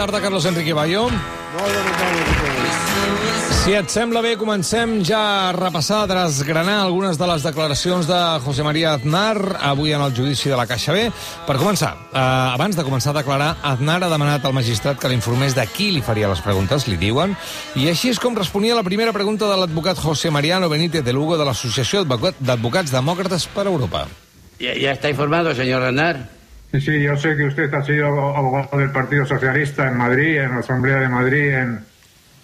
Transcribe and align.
tarda, 0.00 0.22
Carlos 0.22 0.46
Enrique 0.46 0.72
tarda. 0.72 1.12
Si 3.60 3.74
et 3.76 3.90
sembla 3.92 4.22
bé, 4.24 4.30
comencem 4.40 5.02
ja 5.04 5.50
a 5.50 5.52
repassar, 5.52 6.06
a 6.08 6.22
desgranar 6.24 6.78
algunes 6.80 7.18
de 7.20 7.28
les 7.28 7.44
declaracions 7.44 8.08
de 8.08 8.20
José 8.40 8.64
María 8.64 8.94
Aznar 8.94 9.58
avui 9.60 9.92
en 9.92 10.00
el 10.00 10.16
judici 10.16 10.48
de 10.48 10.56
la 10.56 10.64
Caixa 10.64 10.94
B. 10.96 11.10
Per 11.44 11.58
començar, 11.60 11.92
eh, 12.14 12.16
abans 12.16 12.80
de 12.80 12.86
començar 12.86 13.12
a 13.12 13.18
declarar, 13.18 13.50
Aznar 13.60 14.00
ha 14.02 14.08
demanat 14.08 14.48
al 14.48 14.56
magistrat 14.56 14.96
que 14.96 15.12
l'informés 15.12 15.54
de 15.54 15.68
qui 15.68 15.90
li 15.92 16.00
faria 16.00 16.32
les 16.32 16.40
preguntes, 16.40 16.88
li 16.88 16.96
diuen, 16.96 17.36
i 17.76 17.90
així 17.92 18.08
és 18.08 18.18
com 18.18 18.34
responia 18.34 18.80
la 18.80 18.86
primera 18.88 19.12
pregunta 19.12 19.52
de 19.52 19.60
l'advocat 19.60 20.00
José 20.00 20.30
Mariano 20.30 20.72
Benítez 20.72 21.04
de 21.04 21.12
Lugo 21.12 21.36
de 21.36 21.44
l'Associació 21.44 22.06
d'Advocats 22.08 22.90
Demòcrates 22.90 23.50
per 23.52 23.66
Europa. 23.66 24.06
¿Ya, 24.58 24.72
ya 24.72 24.92
está 24.92 25.10
informado, 25.10 25.54
señor 25.54 25.82
Aznar? 25.82 26.39
Sí, 26.72 26.80
sí, 26.80 27.02
yo 27.02 27.16
sé 27.16 27.36
que 27.36 27.44
usted 27.46 27.72
ha 27.74 27.84
sido 27.84 28.06
abogado 28.06 28.78
del 28.78 28.90
Partido 28.92 29.26
Socialista 29.26 29.88
en 29.88 29.96
Madrid, 29.96 30.38
en 30.38 30.50
la 30.52 30.58
Asamblea 30.58 31.00
de 31.00 31.08
Madrid, 31.08 31.48
en, 31.52 31.80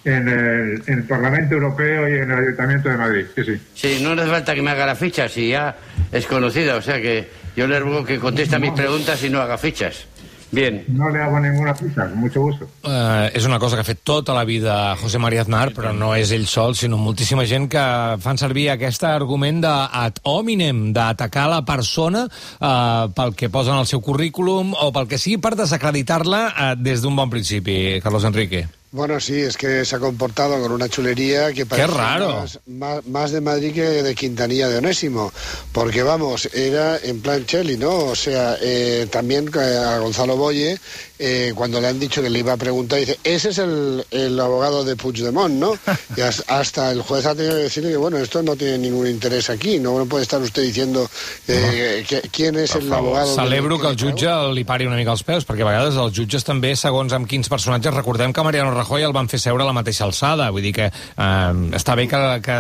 en, 0.05 0.29
el, 0.29 0.83
en 0.87 0.99
el 0.99 1.05
Parlamento 1.05 1.55
Europeo 1.55 2.09
y 2.09 2.15
en 2.15 2.31
el 2.33 2.39
Ayuntamiento 2.39 2.89
de 2.89 2.97
Madrid. 2.97 3.27
Sí, 3.37 3.45
sí. 3.45 3.61
Sí, 3.75 4.01
no 4.03 4.13
hace 4.21 4.29
falta 4.29 4.55
que 4.55 4.63
me 4.63 4.71
haga 4.73 4.87
la 4.87 4.97
ficha, 4.97 5.29
si 5.29 5.51
ya 5.51 5.77
es 6.11 6.27
conocida, 6.27 6.75
o 6.77 6.83
sea 6.83 7.01
que 7.01 7.29
yo 7.57 7.69
le 7.69 7.79
ruego 7.79 8.05
que 8.05 8.19
conteste 8.19 8.57
a 8.57 8.59
mis 8.59 8.73
preguntas 8.73 9.23
y 9.23 9.31
no 9.31 9.41
haga 9.41 9.59
fichas. 9.59 10.07
Bien. 10.51 10.85
No 10.89 11.11
le 11.11 11.21
hago 11.23 11.41
ninguna 11.41 11.75
ficha, 11.75 12.09
con 12.09 12.19
mucho 12.19 12.41
gusto. 12.41 12.69
Eh, 12.85 13.31
és 13.35 13.45
una 13.45 13.59
cosa 13.59 13.77
que 13.77 13.83
ha 13.83 13.89
fet 13.89 14.03
tota 14.07 14.35
la 14.35 14.45
vida 14.45 14.97
José 15.01 15.19
María 15.19 15.43
Aznar, 15.43 15.73
però 15.75 15.93
no 15.93 16.13
és 16.15 16.31
ell 16.33 16.47
sol, 16.47 16.77
sinó 16.79 16.99
moltíssima 17.01 17.47
gent 17.51 17.69
que 17.73 17.83
fan 18.23 18.39
servir 18.39 18.69
aquest 18.71 19.05
argument 19.09 19.61
de 19.65 19.75
ad 20.05 20.23
hominem, 20.23 20.93
d'atacar 20.97 21.49
la 21.51 21.65
persona 21.67 22.27
eh, 22.27 23.05
pel 23.17 23.35
que 23.35 23.51
posen 23.51 23.75
al 23.75 23.91
seu 23.91 24.01
currículum 24.01 24.75
o 24.79 24.93
pel 24.95 25.11
que 25.11 25.19
sigui 25.19 25.43
per 25.43 25.57
desacreditar-la 25.59 26.43
eh, 26.49 26.73
des 26.79 27.03
d'un 27.03 27.17
bon 27.19 27.31
principi, 27.31 28.01
Carlos 28.03 28.25
Enrique. 28.25 28.67
Bueno, 28.97 29.21
sí, 29.21 29.39
es 29.41 29.57
que 29.57 29.85
se 29.85 29.95
ha 29.95 29.99
comportado 29.99 30.59
con 30.61 30.73
una 30.73 30.89
chulería 30.89 31.53
que 31.53 31.67
parece 31.67 31.87
raro. 31.89 32.45
Más, 32.67 33.07
más, 33.07 33.31
de 33.31 33.41
Madrid 33.43 33.75
que 33.75 33.83
de 34.03 34.15
Quintanilla 34.15 34.69
de 34.69 34.79
Onésimo. 34.79 35.31
Porque, 35.73 36.03
vamos, 36.03 36.49
era 36.55 36.97
en 37.03 37.21
plan 37.21 37.45
Cheli, 37.45 37.77
¿no? 37.77 37.91
O 37.95 38.15
sea, 38.17 38.57
eh, 38.61 39.07
también 39.11 39.51
eh, 39.55 39.77
a 39.77 39.99
Gonzalo 39.99 40.37
Boye, 40.37 40.79
eh, 41.19 41.53
cuando 41.55 41.79
le 41.81 41.89
han 41.89 42.01
dicho 42.01 42.23
que 42.23 42.31
le 42.31 42.39
iba 42.39 42.55
a 42.55 42.57
preguntar, 42.57 42.99
dice, 42.99 43.19
ese 43.23 43.51
es 43.51 43.59
el, 43.59 44.05
el 44.11 44.41
abogado 44.41 44.83
de 44.85 44.97
Puigdemont, 44.97 45.55
¿no? 45.55 45.77
Y 46.17 46.23
as- 46.23 46.45
hasta 46.49 46.91
el 46.91 47.03
juez 47.03 47.27
ha 47.27 47.35
tenido 47.35 47.55
que 47.57 47.63
decirle 47.65 47.91
que, 47.91 47.97
bueno, 47.99 48.17
esto 48.19 48.43
no 48.43 48.57
tiene 48.57 48.79
ningún 48.79 49.07
interés 49.07 49.51
aquí, 49.51 49.79
no 49.79 50.07
puede 50.07 50.23
estar 50.23 50.41
usted 50.41 50.63
diciendo 50.63 51.09
eh, 51.49 52.05
que- 52.09 52.23
quién 52.33 52.57
es 52.57 52.75
el 52.75 52.91
abogado... 52.93 53.29
de- 53.37 53.43
Celebro 53.43 53.79
que 53.79 53.89
el 53.89 53.97
jutge 53.97 54.27
li 54.55 54.65
pari 54.65 54.87
una 54.87 54.97
mica 54.97 55.13
els 55.13 55.23
peus, 55.23 55.45
perquè 55.47 55.65
a 55.65 55.71
vegades 55.71 55.97
els 56.01 56.13
jutges 56.17 56.45
també, 56.49 56.73
segons 56.77 57.13
amb 57.13 57.29
quins 57.29 57.49
personatges, 57.53 57.93
recordem 57.95 58.33
que 58.33 58.43
Mariano 58.47 58.71
Rajoy 58.73 58.86
el 59.03 59.13
van 59.13 59.29
fer 59.29 59.41
seure 59.43 59.63
a 59.63 59.67
la 59.67 59.75
mateixa 59.77 60.05
alçada, 60.07 60.51
vull 60.51 60.63
dir 60.63 60.73
que 60.77 60.87
eh, 60.89 61.53
està 61.77 61.97
bé 61.99 62.07
que, 62.11 62.23
que 62.47 62.57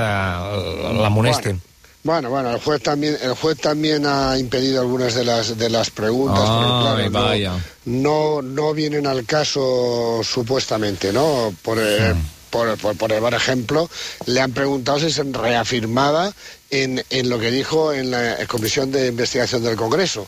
l'amonestin. 1.00 1.62
Bueno, 2.06 2.30
bueno, 2.30 2.52
el 2.52 2.60
juez 2.60 2.80
también, 2.82 3.16
el 3.20 3.34
juez 3.34 3.58
también 3.58 4.06
ha 4.06 4.38
impedido 4.38 4.80
algunas 4.80 5.14
de 5.14 5.24
las 5.24 5.58
de 5.58 5.68
las 5.68 5.90
preguntas, 5.90 6.38
porque, 6.38 7.02
Ay, 7.02 7.10
claro, 7.10 7.60
no, 7.86 8.42
no, 8.42 8.42
no 8.42 8.74
vienen 8.74 9.08
al 9.08 9.24
caso 9.24 10.20
supuestamente, 10.22 11.12
¿no? 11.12 11.52
Por, 11.62 11.78
eh, 11.80 12.14
por, 12.50 12.76
por, 12.78 12.96
por, 12.96 13.34
ejemplo, 13.34 13.88
le 14.26 14.40
han 14.40 14.52
preguntado 14.52 15.00
si 15.00 15.10
se 15.10 15.22
reafirmaba 15.24 16.32
en, 16.70 17.04
en 17.10 17.28
lo 17.28 17.38
que 17.38 17.50
dijo 17.50 17.92
en 17.92 18.10
la 18.10 18.36
Comisión 18.46 18.90
de 18.90 19.08
Investigación 19.08 19.62
del 19.62 19.76
Congreso, 19.76 20.26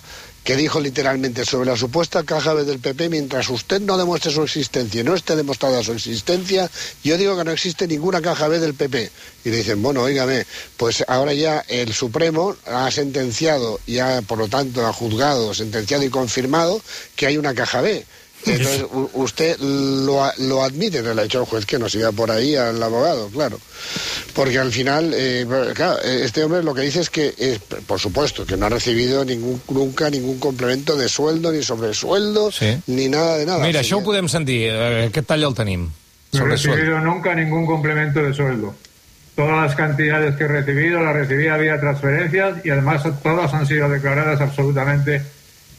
que 0.49 0.57
dijo 0.57 0.81
literalmente 0.81 1.45
sobre 1.45 1.69
la 1.71 1.77
supuesta 1.77 2.23
caja 2.23 2.55
B 2.55 2.65
del 2.65 2.79
PP, 2.79 3.11
mientras 3.11 3.51
usted 3.51 3.83
no 3.83 3.99
demuestre 3.99 4.33
su 4.33 4.43
existencia 4.43 5.03
y 5.03 5.05
no 5.05 5.15
esté 5.15 5.37
demostrada 5.37 5.83
su 5.83 5.93
existencia, 5.93 6.71
yo 7.05 7.19
digo 7.19 7.37
que 7.37 7.45
no 7.45 7.51
existe 7.51 7.87
ninguna 7.87 8.23
caja 8.23 8.49
B 8.49 8.59
del 8.59 8.73
PP. 8.73 9.11
Y 9.45 9.51
le 9.51 9.57
dicen, 9.59 9.83
bueno, 9.83 10.01
óigame, 10.01 10.47
pues 10.79 11.05
ahora 11.07 11.35
ya 11.35 11.63
el 11.69 11.93
Supremo 11.93 12.57
ha 12.65 12.91
sentenciado, 12.91 13.79
ya 13.87 14.23
por 14.23 14.39
lo 14.39 14.49
tanto 14.49 14.87
ha 14.87 14.93
juzgado, 14.95 15.53
sentenciado 15.53 16.05
y 16.05 16.09
confirmado 16.09 16.81
que 17.15 17.27
hay 17.27 17.37
una 17.37 17.53
caja 17.53 17.83
B. 17.83 18.07
Entonces, 18.47 18.85
u- 18.93 19.11
usted 19.15 19.59
lo, 19.59 20.23
lo 20.39 20.63
admite, 20.63 21.03
le 21.03 21.21
ha 21.21 21.25
dicho 21.25 21.41
el 21.41 21.47
juez 21.47 21.67
que 21.67 21.79
no 21.79 21.89
siga 21.89 22.13
por 22.13 22.31
ahí 22.31 22.55
al 22.57 22.83
abogado, 22.83 23.29
claro. 23.29 23.59
Porque 24.35 24.59
al 24.59 24.73
final, 24.73 25.13
eh, 25.15 25.45
claro, 25.75 25.99
eh, 26.05 26.21
este 26.25 26.45
hombre 26.45 26.63
lo 26.63 26.73
que 26.75 26.83
dice 26.83 27.01
es 27.01 27.11
que, 27.11 27.35
eh, 27.37 27.59
por 27.87 27.99
supuesto, 27.99 28.47
que 28.47 28.57
no 28.57 28.67
ha 28.67 28.69
recibido 28.69 29.25
ningún, 29.25 29.61
nunca 29.71 30.09
ningún 30.09 30.39
complemento 30.39 30.97
de 30.97 31.09
sueldo, 31.09 31.53
ni 31.53 31.63
sobresueldo, 31.63 32.51
Sí. 32.53 32.79
ni 32.87 33.09
nada 33.09 33.37
de 33.39 33.47
nada. 33.47 33.67
Mira, 33.67 33.81
això 33.81 33.97
ho 33.97 33.99
que- 34.01 34.05
podem 34.07 34.29
sentir. 34.29 34.71
Eh, 34.73 35.07
Aquest 35.09 35.27
tall 35.27 35.43
el 35.45 35.55
tenim. 35.55 35.81
No 35.83 35.91
he 36.33 36.39
Sobre 36.39 36.59
sueldo. 36.59 36.77
recibido 36.77 37.01
nunca 37.01 37.35
ningún 37.35 37.67
complemento 37.67 38.23
de 38.23 38.33
sueldo. 38.35 38.75
Todas 39.35 39.67
las 39.67 39.75
cantidades 39.77 40.37
que 40.37 40.45
he 40.45 40.49
recibido 40.49 41.01
las 41.01 41.15
recibí 41.15 41.45
vía 41.45 41.79
transferencias 41.81 42.65
y 42.65 42.71
además 42.71 43.03
todas 43.23 43.53
han 43.55 43.67
sido 43.67 43.89
declaradas 43.89 44.41
absolutamente 44.41 45.23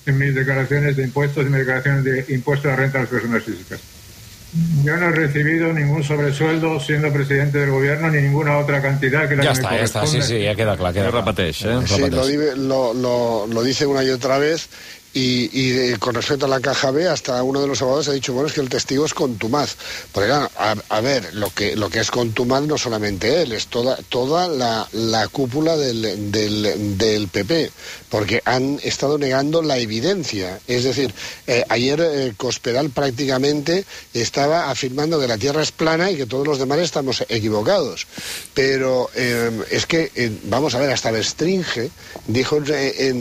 en 0.05 0.17
mis 0.17 0.33
declaraciones 0.35 0.95
de 0.95 1.03
impuestos 1.03 1.45
y 1.45 1.49
mis 1.49 1.59
declaraciones 1.59 2.03
de 2.03 2.25
impuestos 2.33 2.63
de 2.63 2.69
la 2.71 2.75
renta 2.75 2.97
de 2.99 3.03
las 3.03 3.09
personas 3.11 3.43
físicas. 3.43 3.79
Yo 4.83 4.97
no 4.97 5.09
he 5.09 5.11
recibido 5.11 5.71
ningún 5.71 6.03
sobresueldo 6.03 6.79
siendo 6.79 7.13
presidente 7.13 7.59
del 7.59 7.69
gobierno 7.69 8.09
ni 8.09 8.19
ninguna 8.19 8.57
otra 8.57 8.81
cantidad 8.81 9.29
que 9.29 9.35
la 9.35 9.43
Ja 9.43 9.53
que 9.53 9.61
me 9.61 9.67
està, 9.67 9.77
ja 9.77 9.85
està, 9.85 10.05
sí, 10.07 10.21
sí, 10.25 10.39
ja 10.43 10.55
queda 10.55 10.73
clar. 10.75 10.91
Queda 10.91 11.05
No 11.05 11.11
clar. 11.11 11.23
repeteix, 11.27 11.61
eh? 11.65 11.77
Sí, 11.85 12.01
lo, 12.57 12.93
lo- 12.95 13.45
lo 13.45 13.61
dice 13.63 13.85
una 13.85 14.03
y 14.03 14.09
otra 14.09 14.39
vez. 14.39 14.67
Y, 15.11 15.49
eh, 15.53 15.95
con 15.99 16.13
respecto 16.13 16.45
a 16.45 16.49
la 16.49 16.59
caja 16.59 16.91
B, 16.91 17.07
hasta 17.07 17.41
uno 17.41 17.59
de 17.61 17.67
los 17.67 17.81
abogados 17.81 18.07
ha 18.09 18.13
dicho, 18.13 18.31
bueno, 18.33 18.47
es 18.47 18.53
que 18.53 18.61
el 18.61 18.69
testigo 18.69 19.05
es 19.05 19.13
contumaz. 19.15 19.75
Porque 20.11 20.27
claro, 20.29 20.51
a, 20.55 20.75
a 20.89 21.01
ver, 21.01 21.33
lo 21.33 21.49
que, 21.53 21.75
lo 21.75 21.89
que 21.89 21.99
es 21.99 22.11
contumaz 22.11 22.61
no 22.63 22.77
solamente 22.77 23.41
él, 23.41 23.51
es 23.53 23.67
toda, 23.67 23.97
toda 24.09 24.47
la, 24.47 24.87
la 24.91 25.27
cúpula 25.27 25.75
del, 25.77 26.31
del, 26.31 27.27
PP, 27.27 27.71
porque 28.09 28.41
han 28.45 28.79
estado 28.83 29.17
negando 29.17 29.63
la 29.63 29.77
evidencia. 29.79 30.59
Es 30.67 30.83
decir, 30.83 31.11
eh, 31.47 31.65
ayer 31.69 31.99
eh, 32.01 32.33
Cospedal 32.37 32.91
prácticamente 32.91 33.85
estaba 34.13 34.69
afirmando 34.69 35.19
que 35.19 35.27
la 35.27 35.37
Tierra 35.39 35.63
es 35.63 35.71
plana 35.71 36.11
y 36.11 36.17
que 36.17 36.27
todos 36.27 36.45
los 36.45 36.59
demás 36.59 36.77
estamos 36.79 37.23
equivocados. 37.29 38.05
Pero 38.53 39.09
eh, 39.15 39.49
es 39.71 39.85
que, 39.87 40.11
vamos 40.43 40.75
a 40.75 40.79
ver, 40.79 40.91
hasta 40.91 41.09
Bestringe 41.11 41.89
dijo 42.27 42.57
en, 42.57 42.65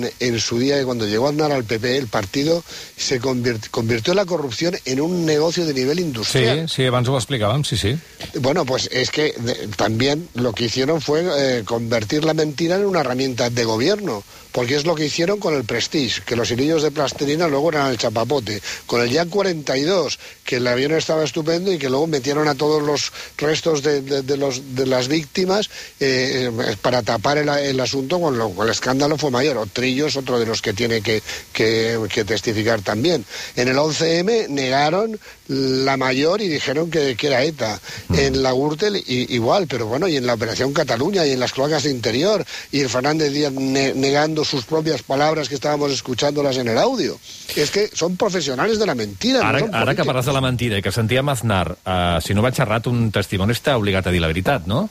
en- 0.05 0.11
en 0.21 0.39
su 0.41 0.59
día 0.59 0.79
que 0.79 0.85
cuando 0.85 1.07
llegó 1.07 1.29
Aznar 1.29 1.51
al 1.53 1.65
PP, 1.65 1.78
el 1.85 2.07
partido 2.09 2.63
se 2.97 3.21
convirt- 3.21 3.69
convirtió 3.71 4.15
la 4.15 4.25
corrupción 4.27 4.77
en 4.85 5.01
un 5.01 5.25
negocio 5.25 5.65
de 5.67 5.75
nivel 5.75 5.99
Sí, 5.99 6.03
industrial. 6.05 6.69
sí, 6.69 6.85
abans 6.85 7.09
ho 7.09 7.17
explicàvem, 7.19 7.65
sí, 7.65 7.77
sí. 7.77 7.97
Bueno, 8.41 8.65
pues 8.65 8.89
es 8.93 9.11
que 9.11 9.35
de- 9.39 9.69
también 9.77 10.29
lo 10.35 10.53
que 10.53 10.65
hicieron 10.67 11.01
fue 11.01 11.23
eh, 11.25 11.63
convertir 11.65 12.25
la 12.25 12.35
mentira 12.35 12.77
en 12.77 12.85
una 12.87 13.01
herramienta 13.01 13.51
de 13.51 13.65
gobierno, 13.65 14.23
porque 14.53 14.75
es 14.77 14.85
lo 14.87 14.95
que 14.95 15.05
hicieron 15.07 15.39
con 15.39 15.55
el 15.55 15.65
Prestige, 15.65 16.23
que 16.25 16.35
los 16.35 16.51
hilillos 16.51 16.83
de 16.83 16.91
plastilina 16.91 17.47
luego 17.49 17.69
eran 17.71 17.91
el 17.91 17.99
chapapote, 17.99 18.61
con 18.87 19.01
el 19.03 19.11
Yak 19.11 19.29
42, 19.29 20.19
que 20.45 20.57
el 20.57 20.67
avión 20.67 20.93
estaba 20.93 21.23
estupendo 21.23 21.71
y 21.73 21.79
que 21.79 21.91
luego 21.91 22.07
metieron 22.07 22.49
a 22.49 22.55
todos 22.55 22.83
los 22.83 23.13
restos 23.37 23.83
de, 23.83 24.01
de- 24.01 24.23
de 24.23 24.37
los, 24.37 24.75
de 24.75 24.87
las 24.87 25.07
víctimas 25.09 25.69
eh, 26.01 26.51
eh, 26.51 26.77
para 26.81 27.03
tapar 27.03 27.39
el, 27.39 27.49
el 27.49 27.79
asunto, 27.81 28.19
con 28.21 28.37
lo 28.39 28.49
cual 28.51 28.69
el 28.69 28.73
escándalo 28.73 29.17
fue 29.19 29.31
mayor. 29.31 29.59
Otrillo 29.59 30.07
es 30.07 30.17
otro 30.17 30.39
de 30.41 30.47
los 30.47 30.63
que 30.63 30.73
tiene 30.73 31.03
que, 31.03 31.23
que- 31.53 31.68
que 32.13 32.25
testificar 32.25 32.81
también. 32.83 33.25
En 33.57 33.69
el 33.69 33.77
11M 33.77 34.49
negaron 34.49 35.19
la 35.49 35.97
mayor 35.97 36.41
y 36.43 36.49
dijeron 36.49 36.91
que, 36.91 37.17
que 37.17 37.27
era 37.29 37.43
ETA. 37.43 37.81
En 38.15 38.43
la 38.43 38.53
Gürtel 38.53 38.97
i- 38.97 39.27
igual, 39.35 39.67
pero 39.67 39.87
bueno, 39.87 40.07
y 40.09 40.17
en 40.17 40.27
la 40.27 40.35
Operación 40.35 40.73
Cataluña 40.73 41.25
y 41.27 41.33
en 41.33 41.41
las 41.41 41.53
cloacas 41.53 41.85
de 41.85 41.91
interior, 41.91 42.45
y 42.71 42.81
el 42.81 42.89
Fernández 42.89 43.33
Díaz 43.33 43.53
ne- 43.53 43.95
negando 43.95 44.45
sus 44.45 44.65
propias 44.65 45.03
palabras 45.03 45.49
que 45.49 45.55
estábamos 45.55 45.91
escuchándolas 45.93 46.57
en 46.59 46.69
el 46.69 46.79
audio. 46.79 47.19
Es 47.57 47.71
que 47.71 47.89
son 47.95 48.17
profesionales 48.17 48.79
de 48.79 48.87
la 48.87 48.95
mentira. 48.95 49.41
no 49.41 49.47
Ara, 49.49 49.69
ara 49.73 49.95
que 49.95 50.05
parles 50.05 50.27
de 50.27 50.33
la 50.33 50.41
mentida 50.45 50.79
i 50.79 50.83
que 50.83 50.93
sentíem 50.93 51.29
Aznar, 51.29 51.73
uh, 51.85 52.21
si 52.21 52.35
no 52.35 52.43
vaig 52.45 52.59
errat, 52.61 52.87
un 52.87 53.11
testimoni 53.13 53.53
està 53.57 53.77
obligat 53.79 54.07
a 54.07 54.13
dir 54.13 54.21
la 54.21 54.29
veritat, 54.29 54.67
no? 54.67 54.89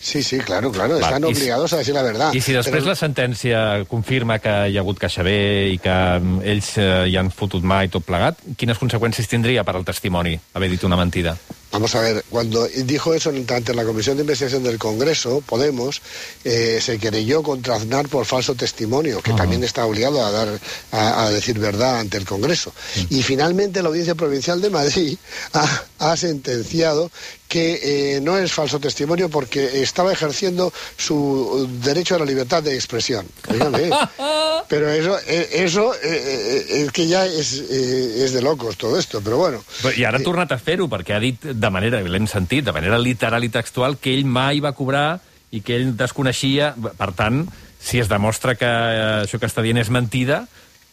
Sí, 0.00 0.22
sí, 0.22 0.38
claro, 0.38 0.70
claro. 0.70 0.94
Va, 1.00 1.06
Están 1.06 1.24
y 1.24 1.34
si- 1.34 1.40
obligados 1.40 1.72
a 1.72 1.78
decir 1.78 1.94
la 1.94 2.02
verdad. 2.02 2.32
I 2.34 2.40
si 2.40 2.52
després 2.52 2.82
Pero- 2.84 2.92
la 2.92 2.96
sentència 2.96 3.84
confirma 3.88 4.38
que 4.38 4.52
hi 4.68 4.76
ha 4.76 4.80
hagut 4.80 4.98
caixa 4.98 5.22
B 5.22 5.70
i 5.72 5.78
que 5.78 5.90
mm, 6.20 6.42
ells 6.44 6.72
eh, 6.78 7.06
hi 7.08 7.16
han 7.16 7.30
fotut 7.32 7.64
mà 7.64 7.82
i 7.84 7.88
tot 7.88 8.04
plegat, 8.04 8.38
quines 8.56 8.78
conseqüències 8.78 9.28
tindria 9.28 9.64
per 9.64 9.76
al 9.76 9.84
testimoni 9.84 10.38
haver 10.54 10.70
dit 10.70 10.84
una 10.84 10.96
mentida? 11.00 11.36
Vamos 11.74 11.92
a 11.96 12.00
ver, 12.02 12.24
cuando 12.30 12.68
dijo 12.68 13.14
eso 13.14 13.30
ante 13.30 13.74
la 13.74 13.82
Comisión 13.84 14.16
de 14.16 14.20
Investigación 14.22 14.62
del 14.62 14.78
Congreso, 14.78 15.42
Podemos 15.44 16.02
eh, 16.44 16.78
se 16.80 16.98
querelló 17.00 17.42
contra 17.42 17.74
Aznar 17.74 18.06
por 18.08 18.26
falso 18.26 18.54
testimonio, 18.54 19.20
que 19.20 19.32
también 19.32 19.64
está 19.64 19.84
obligado 19.84 20.24
a 20.24 20.30
dar 20.30 20.48
a, 20.92 21.24
a 21.24 21.30
decir 21.30 21.58
verdad 21.58 21.98
ante 21.98 22.16
el 22.16 22.26
Congreso. 22.26 22.72
Y 23.10 23.22
finalmente 23.24 23.82
la 23.82 23.88
Audiencia 23.88 24.14
Provincial 24.14 24.60
de 24.60 24.70
Madrid 24.70 25.18
ha, 25.52 25.82
ha 25.98 26.16
sentenciado 26.16 27.10
que 27.54 28.16
eh, 28.16 28.20
no 28.20 28.36
es 28.36 28.52
falso 28.52 28.80
testimonio 28.80 29.28
porque 29.28 29.80
estaba 29.80 30.12
ejerciendo 30.12 30.72
su 30.96 31.68
derecho 31.84 32.16
a 32.16 32.18
la 32.18 32.24
libertad 32.24 32.64
de 32.64 32.74
expresión. 32.74 33.28
Oígame, 33.48 33.90
pero 34.68 34.90
eso, 34.90 35.16
eh, 35.24 35.48
eso 35.52 35.94
eh, 35.94 36.00
eh, 36.02 36.82
es 36.82 36.90
que 36.90 37.06
ya 37.06 37.22
és, 37.26 37.52
eh, 37.70 38.24
és 38.24 38.32
de 38.34 38.42
locos 38.42 38.74
todo 38.76 38.98
esto, 38.98 39.20
però 39.22 39.38
bueno. 39.38 39.62
Però- 39.84 39.94
I 39.94 40.02
ara 40.02 40.18
ha 40.18 40.26
tornat 40.26 40.50
a 40.50 40.58
fer-ho, 40.58 40.88
perquè 40.90 41.14
ha 41.14 41.20
dit 41.22 41.38
de 41.46 41.70
manera, 41.70 42.00
l'hem 42.02 42.26
sentit, 42.26 42.64
de 42.66 42.74
manera 42.74 42.98
literal 42.98 43.46
i 43.46 43.52
textual, 43.54 44.00
que 44.02 44.10
ell 44.10 44.26
mai 44.26 44.58
va 44.58 44.74
cobrar 44.74 45.20
i 45.54 45.62
que 45.62 45.78
ell 45.78 45.92
desconeixia. 45.94 46.72
Per 46.74 47.10
tant, 47.14 47.44
si 47.78 48.02
es 48.02 48.10
demostra 48.10 48.56
que 48.58 48.66
eh, 48.66 49.22
això 49.28 49.38
que 49.38 49.46
està 49.46 49.62
dient 49.62 49.78
és 49.78 49.94
mentida, 49.94 50.48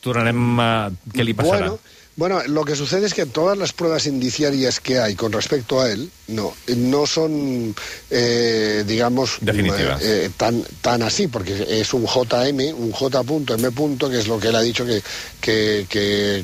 tornarem 0.05 0.61
a... 0.61 0.69
Què 1.09 1.25
li 1.25 1.33
passarà? 1.33 1.73
Bueno, 1.73 2.00
bueno, 2.21 2.39
lo 2.45 2.63
que 2.65 2.75
sucede 2.75 3.07
es 3.07 3.15
que 3.15 3.25
todas 3.25 3.57
las 3.57 3.73
pruebas 3.73 4.05
indiciarias 4.05 4.79
que 4.79 4.99
hay 4.99 5.15
con 5.15 5.31
respecto 5.31 5.81
a 5.81 5.89
él 5.91 6.11
no, 6.27 6.53
no 6.67 7.07
son, 7.07 7.73
eh, 8.11 8.83
digamos, 8.85 9.37
Definitivas. 9.41 9.99
eh, 10.03 10.29
tan, 10.37 10.63
tan 10.81 11.01
así, 11.01 11.25
porque 11.27 11.65
es 11.81 11.91
un 11.95 12.05
JM, 12.05 12.75
un 12.77 12.91
J.M. 12.91 13.71
que 14.07 14.19
es 14.19 14.27
lo 14.27 14.39
que 14.39 14.49
él 14.49 14.55
ha 14.55 14.61
dicho 14.61 14.85
que, 14.85 15.01
que, 15.41 15.87
que, 15.89 16.43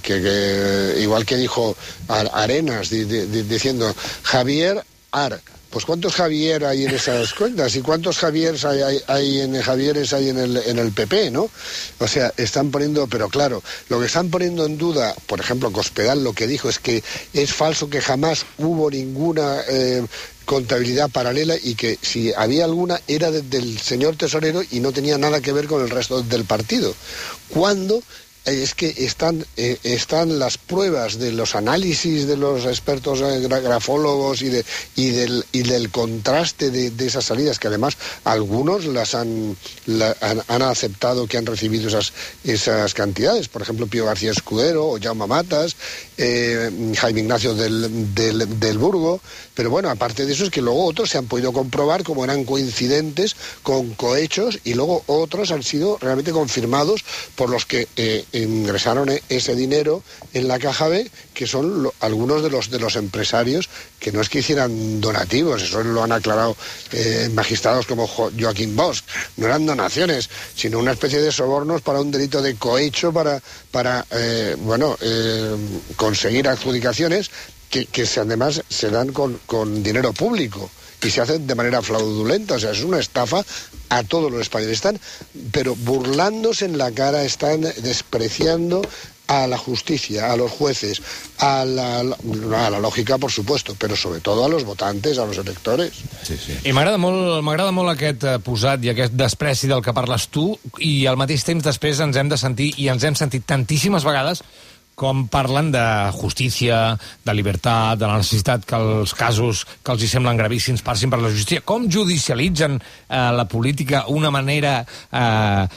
igual 1.00 1.28
que 1.28 1.38
dijo 1.38 1.78
Ar- 2.08 2.32
Arenas, 2.34 2.90
di- 2.90 3.04
di- 3.04 3.28
di- 3.28 3.44
diciendo 3.44 3.96
Javier 4.24 4.84
Ar. 5.12 5.40
Pues 5.78 5.86
cuántos 5.86 6.16
Javier 6.16 6.66
hay 6.66 6.86
en 6.86 6.96
esas 6.96 7.36
cuentas 7.36 7.76
y 7.76 7.82
cuántos 7.82 8.18
Javieres 8.18 8.66
hay, 8.66 9.42
en 9.42 9.62
Javieres 9.62 10.12
hay 10.12 10.30
en 10.30 10.40
el, 10.40 10.92
PP, 10.92 11.30
¿no? 11.30 11.52
O 12.00 12.08
sea, 12.08 12.34
están 12.36 12.72
poniendo, 12.72 13.06
pero 13.06 13.30
claro, 13.30 13.62
lo 13.88 14.00
que 14.00 14.08
están 14.08 14.32
poniendo 14.32 14.66
en 14.66 14.80
duda, 14.80 15.14
por 15.28 15.40
ejemplo, 15.40 15.72
Cospedal 15.72 16.24
lo 16.24 16.34
que 16.34 16.48
dijo 16.48 16.68
es 16.68 16.80
que 16.80 17.04
es 17.32 17.54
falso 17.54 17.92
que 17.92 18.02
jamás 18.02 18.44
hubo 18.58 18.90
ninguna 18.90 19.62
eh, 19.70 20.04
contabilidad 20.46 21.12
paralela 21.12 21.54
y 21.62 21.76
que 21.76 22.00
si 22.02 22.34
había 22.34 22.66
alguna 22.66 23.00
era 23.08 23.30
de- 23.30 23.44
del 23.44 23.78
señor 23.78 24.16
tesorero 24.16 24.64
y 24.72 24.80
no 24.80 24.92
tenía 24.94 25.20
nada 25.20 25.42
que 25.42 25.54
ver 25.54 25.68
con 25.68 25.84
el 25.84 25.92
resto 25.92 26.24
del 26.24 26.46
partido. 26.46 26.96
Cuando 27.50 28.02
es 28.48 28.74
que 28.74 28.94
están, 28.98 29.46
eh, 29.58 29.78
están 29.84 30.40
las 30.40 30.58
pruebas 30.58 31.20
de 31.20 31.32
los 31.34 31.54
análisis 31.56 32.28
de 32.28 32.38
los 32.38 32.66
expertos 32.66 33.20
eh, 33.22 33.48
gra- 33.48 33.62
grafólogos 33.62 34.42
y, 34.42 34.50
de, 34.50 34.66
y, 34.96 35.10
del, 35.12 35.46
y 35.52 35.64
del 35.64 35.92
contraste 35.92 36.72
de, 36.72 36.92
de 36.92 37.06
esas 37.08 37.26
salidas, 37.26 37.60
que 37.60 37.68
además 37.68 37.98
algunos 38.24 38.86
las 38.86 39.16
han, 39.16 39.56
la- 39.86 40.16
han, 40.22 40.42
han 40.48 40.62
aceptado 40.62 41.28
que 41.28 41.38
han 41.38 41.46
recibido 41.46 41.88
esas, 41.90 42.14
esas 42.44 42.94
cantidades. 42.94 43.48
Por 43.50 43.62
ejemplo, 43.62 43.88
Pío 43.88 44.06
García 44.06 44.32
Escudero 44.32 44.88
o 44.88 45.00
Jaume 45.02 45.28
Matas, 45.28 45.76
eh, 46.18 46.94
Jaime 46.98 47.22
Ignacio 47.22 47.54
del, 47.54 48.14
del, 48.14 48.78
Burgo. 48.78 49.22
Pero 49.54 49.70
bueno, 49.70 49.90
aparte 49.90 50.26
de 50.26 50.34
eso 50.34 50.44
es 50.44 50.50
que 50.52 50.62
luego 50.62 50.86
otros 50.86 51.10
se 51.10 51.18
han 51.18 51.26
podido 51.26 51.52
comprobar 51.54 52.04
como 52.04 52.24
eran 52.24 52.44
coincidentes 52.44 53.36
con 53.64 53.92
cohechos 53.96 54.60
y 54.64 54.74
luego 54.76 55.04
otros 55.08 55.52
han 55.52 55.64
sido 55.64 55.98
realmente 56.00 56.32
confirmados 56.32 57.04
por 57.36 57.50
los 57.50 57.66
que 57.66 57.88
eh, 57.96 58.24
ingresaron 58.34 59.10
e- 59.10 59.24
ese 59.30 59.56
dinero 59.56 60.04
en 60.34 60.48
la 60.48 60.60
caja 60.60 60.88
B, 60.88 61.10
que 61.34 61.48
son 61.48 61.90
algunos 62.02 62.44
de 62.44 62.50
los 62.50 62.70
de 62.70 62.80
los 62.80 62.96
empresarios 62.96 63.70
que 64.00 64.12
no 64.12 64.22
es 64.22 64.30
que 64.30 64.40
hicieran 64.40 65.02
donativos, 65.02 65.62
eso 65.64 65.84
lo 65.84 66.04
han 66.04 66.12
aclarado 66.12 66.56
eh, 66.92 67.30
magistrados 67.34 67.88
como 67.88 68.06
Jo- 68.08 68.32
Joaquín 68.40 68.76
Bosch, 68.76 69.02
no 69.38 69.48
eran 69.48 69.66
donaciones, 69.66 70.30
sino 70.56 70.78
una 70.78 70.92
especie 70.92 71.20
de 71.20 71.32
sobornos 71.32 71.82
para 71.82 72.00
un 72.02 72.12
delito 72.12 72.42
de 72.44 72.56
cohecho 72.56 73.12
para, 73.12 73.42
para 73.72 74.06
bueno, 74.60 74.96
conseguir 76.08 76.48
adjudicaciones 76.48 77.30
que, 77.72 77.86
que 77.86 78.06
se- 78.06 78.22
además 78.22 78.62
se 78.70 78.90
dan 78.90 79.12
con, 79.12 79.40
con 79.46 79.84
dinero 79.84 80.14
público 80.14 80.70
y 81.04 81.10
se 81.12 81.22
hacen 81.22 81.46
de 81.46 81.54
manera 81.56 81.82
fraudulenta, 81.82 82.56
o 82.56 82.60
sea, 82.60 82.72
es 82.72 82.82
una 82.84 83.00
estafa 83.00 83.44
a 83.90 84.04
todos 84.04 84.32
los 84.32 84.42
españoles. 84.42 84.76
Están, 84.82 85.00
pero 85.52 85.76
burlándose 85.76 86.66
en 86.66 86.78
la 86.78 86.90
cara, 86.92 87.24
están 87.24 87.62
despreciando 87.62 88.82
a 89.28 89.46
la 89.46 89.58
justicia, 89.58 90.32
a 90.32 90.38
los 90.38 90.50
jueces, 90.52 91.02
a 91.40 91.66
la, 91.66 92.00
a 92.00 92.70
la 92.72 92.80
lògica, 92.80 93.18
por 93.20 93.30
supuesto, 93.32 93.76
pero 93.78 93.96
sobre 93.96 94.22
todo 94.22 94.46
a 94.46 94.50
los 94.50 94.64
votantes, 94.64 95.18
a 95.20 95.26
los 95.28 95.38
electores. 95.38 95.92
Sí, 96.24 96.38
sí. 96.40 96.56
I 96.64 96.72
m'agrada 96.74 96.98
molt, 96.98 97.44
m'agrada 97.46 97.74
molt 97.76 97.92
aquest 97.92 98.24
eh, 98.24 98.38
posat 98.40 98.88
i 98.88 98.94
aquest 98.96 99.14
despreci 99.20 99.68
del 99.68 99.84
que 99.84 99.94
parles 99.94 100.30
tu 100.32 100.48
i 100.80 100.94
al 101.12 101.20
mateix 101.20 101.44
temps 101.44 101.62
després 101.68 102.00
ens 102.08 102.16
hem 102.18 102.32
de 102.32 102.40
sentir, 102.40 102.72
i 102.80 102.88
ens 102.94 103.04
hem 103.04 103.20
sentit 103.20 103.44
tantíssimes 103.46 104.08
vegades, 104.08 104.42
com 104.98 105.28
parlen 105.30 105.70
de 105.70 105.82
justícia, 106.18 106.98
de 107.22 107.34
llibertat, 107.38 108.00
de 108.02 108.08
la 108.10 108.18
necessitat 108.18 108.64
que 108.66 108.80
els 108.82 109.14
casos 109.14 109.62
que 109.86 109.94
els 109.94 110.02
hi 110.02 110.10
semblen 110.10 110.40
gravíssims 110.40 110.82
passin 110.82 111.12
per 111.14 111.20
la 111.22 111.30
justícia, 111.30 111.62
com 111.62 111.86
judicialitzen 111.86 112.80
eh, 112.80 113.20
la 113.38 113.46
política 113.46 114.06
una 114.10 114.32
manera 114.34 114.80
eh, 114.82 115.68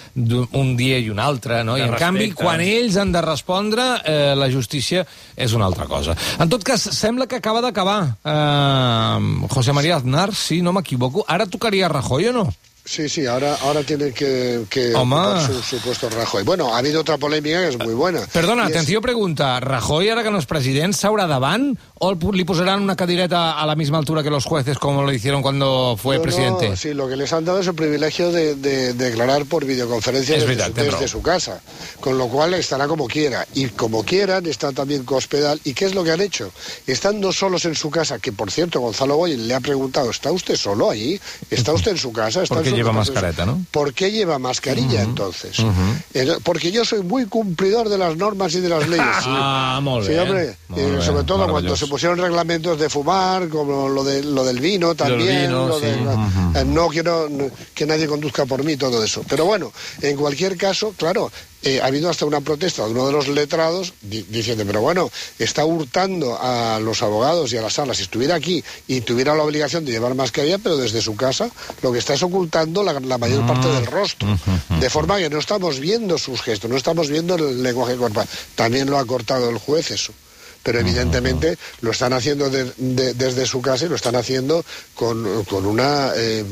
un 0.57 0.73
dia 0.79 0.97
i 0.97 1.11
un 1.13 1.21
altre, 1.21 1.61
no? 1.69 1.77
De 1.77 1.85
I 1.85 1.91
en 1.91 1.99
canvi, 2.01 2.31
respecte. 2.31 2.41
quan 2.41 2.65
ells 2.65 2.97
han 2.97 3.13
de 3.13 3.21
respondre, 3.27 3.87
eh, 4.09 4.33
la 4.41 4.49
justícia 4.49 5.05
és 5.37 5.53
una 5.53 5.69
altra 5.69 5.85
cosa. 5.91 6.17
En 6.41 6.49
tot 6.49 6.65
cas, 6.65 6.81
sembla 6.81 7.29
que 7.29 7.37
acaba 7.37 7.61
d'acabar 7.61 8.01
eh, 8.25 9.47
José 9.53 9.77
María 9.77 10.01
Aznar, 10.01 10.31
si 10.35 10.63
no 10.65 10.73
m'equivoco. 10.73 11.29
Ara 11.29 11.45
tocaria 11.45 11.93
Rajoy 11.93 12.33
o 12.33 12.37
no? 12.41 12.49
Sí, 12.91 13.09
sí, 13.09 13.25
ahora, 13.25 13.55
ahora 13.63 13.85
tiene 13.85 14.11
que, 14.13 14.65
que 14.69 14.93
ocupar 14.97 15.47
su, 15.47 15.63
su 15.63 15.79
puesto 15.79 16.11
Rajoy. 16.11 16.43
Bueno, 16.43 16.75
ha 16.75 16.79
habido 16.79 17.03
otra 17.03 17.19
polémica 17.19 17.61
que 17.63 17.69
es 17.69 17.79
muy 17.79 17.95
buena. 17.95 18.23
Perdona, 18.33 18.65
Y 18.69 18.73
es- 18.73 19.01
pregunta. 19.01 19.61
Rajoy, 19.61 20.09
ara 20.09 20.25
que 20.25 20.31
no 20.35 20.41
és 20.43 20.47
president, 20.51 20.91
s'haurà 20.93 21.29
davant 21.31 21.77
o 22.03 22.11
el 22.11 22.19
pu- 22.19 22.33
li 22.35 22.45
posaran 22.45 22.81
una 22.81 22.97
cadireta 22.97 23.61
a 23.61 23.67
la 23.67 23.77
misma 23.77 23.99
altura 23.99 24.23
que 24.23 24.31
los 24.31 24.47
jueces, 24.47 24.79
como 24.79 25.03
lo 25.03 25.13
hicieron 25.13 25.43
cuando 25.43 25.99
fue 26.01 26.17
No, 26.17 26.21
no, 26.21 26.23
presidente? 26.23 26.75
sí, 26.77 26.95
lo 26.95 27.07
que 27.09 27.15
les 27.17 27.31
han 27.35 27.45
dado 27.45 27.61
es 27.61 27.67
el 27.67 27.75
privilegio 27.75 28.33
de, 28.33 28.55
de- 28.55 28.95
de 28.95 29.05
declarar 29.11 29.45
por 29.45 29.67
videoconferencia 29.67 30.35
Es 30.37 30.43
desde, 30.47 30.55
verdad, 30.55 30.69
su, 30.69 30.73
ten 30.73 30.85
desde 30.87 31.09
su 31.09 31.21
casa, 31.21 31.61
con 32.01 32.17
lo 32.17 32.29
cual 32.29 32.55
estará 32.55 32.89
como 32.89 33.07
quiera. 33.07 33.47
Y 33.55 33.67
como 33.67 34.03
quieran, 34.03 34.47
está 34.47 34.73
también 34.73 35.05
Cospedal. 35.05 35.61
¿Y 35.65 35.75
qué 35.75 35.85
es 35.85 35.95
lo 35.95 36.03
que 36.03 36.13
han 36.13 36.23
hecho? 36.23 36.51
Estando 36.87 37.33
solos 37.35 37.67
en 37.67 37.75
su 37.75 37.91
casa, 37.91 38.19
que 38.19 38.33
por 38.33 38.51
cierto, 38.51 38.81
Gonzalo 38.81 39.17
Boyen 39.19 39.47
le 39.47 39.55
ha 39.55 39.61
preguntado, 39.61 40.09
¿está 40.11 40.33
usted 40.33 40.57
solo 40.57 40.91
ahí? 40.91 41.21
¿Está 41.51 41.75
usted 41.75 41.91
en 41.91 41.99
su 41.99 42.13
casa? 42.13 42.43
¿Está 42.43 42.55
¿Por 42.55 42.65
qué 42.65 42.71
lleva 42.73 42.93
mascareta, 42.93 43.45
no? 43.45 43.63
¿Por 43.71 43.93
qué 43.93 44.11
lleva 44.11 44.39
mascarilla 44.39 45.03
entonces? 45.03 45.57
Eh, 46.15 46.27
Porque 46.45 46.73
yo 46.73 46.85
soy 46.87 47.03
muy 47.03 47.27
cumplidor 47.27 47.91
de 47.91 47.99
las 47.99 48.17
normas 48.17 48.55
y 48.55 48.61
de 48.61 48.71
las 48.71 48.89
leyes. 48.89 49.05
sí. 49.23 49.29
Ah, 49.53 49.81
Sí, 50.03 50.09
bé. 50.09 50.21
hombre, 50.21 50.57
Molt 50.69 50.81
eh, 50.81 50.91
bé, 50.97 51.03
sobre 51.03 51.25
todo 51.25 51.47
cuando 51.49 51.77
se 51.77 51.87
pusieron 51.91 52.19
reglamentos 52.19 52.79
de 52.79 52.89
fumar, 52.89 53.49
como 53.49 53.89
lo, 53.91 54.03
de, 54.05 54.23
lo 54.23 54.45
del 54.45 54.61
vino 54.61 54.95
también, 54.95 55.43
vino, 55.49 55.69
lo 55.69 55.79
sí. 55.79 55.87
de- 55.87 56.61
eh, 56.61 56.65
no 56.65 56.89
quiero 56.89 57.29
que 57.75 57.85
nadie 57.85 58.07
conduzca 58.07 58.47
por 58.47 58.65
mí, 58.65 58.77
todo 58.77 59.05
eso. 59.05 59.23
Pero 59.29 59.45
bueno, 59.45 59.71
en 60.01 60.17
cualquier 60.17 60.57
caso, 60.57 60.95
claro, 60.97 61.31
eh, 61.63 61.81
ha 61.83 61.87
habido 61.87 62.09
hasta 62.09 62.25
una 62.25 62.41
protesta 62.41 62.87
de 62.87 62.93
uno 62.93 63.07
de 63.07 63.13
los 63.13 63.29
letrados 63.29 63.93
di- 64.01 64.25
diciendo, 64.31 64.65
pero 64.67 64.81
bueno, 64.81 65.11
está 65.39 65.67
hurtando 65.67 66.39
a 66.41 66.81
los 66.81 67.03
abogados 67.03 67.53
y 67.53 67.59
a 67.59 67.63
las 67.63 67.75
salas. 67.75 67.99
Si 67.99 68.05
estuviera 68.05 68.35
aquí 68.37 68.65
y 68.89 69.03
tuviera 69.03 69.35
la 69.35 69.43
obligación 69.43 69.85
de 69.85 69.93
llevar 69.93 70.15
mascarilla, 70.15 70.57
pero 70.59 70.79
desde 70.79 71.03
su 71.03 71.17
casa, 71.17 71.51
lo 71.83 71.93
que 71.93 71.99
está 71.99 72.15
es 72.15 72.23
ocultando 72.23 72.83
la, 72.83 72.99
la 73.01 73.19
mayor 73.19 73.47
parte 73.47 73.69
del 73.69 73.85
rostro. 73.87 74.29
De 74.81 74.89
forma 74.89 75.19
que 75.19 75.29
no 75.29 75.39
estamos 75.39 75.79
viendo 75.81 76.17
sus 76.17 76.41
gestos, 76.41 76.71
no 76.71 76.77
estamos 76.79 77.11
viendo 77.11 77.35
el 77.35 77.63
lenguaje 77.63 77.97
corporal. 77.97 78.27
También 78.55 78.89
lo 78.89 78.99
ha 78.99 79.05
cortado 79.05 79.51
el 79.51 79.59
juez 79.59 79.91
eso 79.91 80.13
pero 80.63 80.79
evidentemente 80.81 81.57
lo 81.81 81.91
están 81.91 82.13
haciendo 82.13 82.51
de- 82.51 82.73
de- 82.77 83.15
desde 83.15 83.47
su 83.47 83.61
casa 83.63 83.87
y 83.87 83.89
lo 83.89 83.97
están 83.97 84.17
haciendo 84.17 84.65
con, 84.95 85.45
con 85.45 85.67
una... 85.67 86.13
eh, 86.17 86.45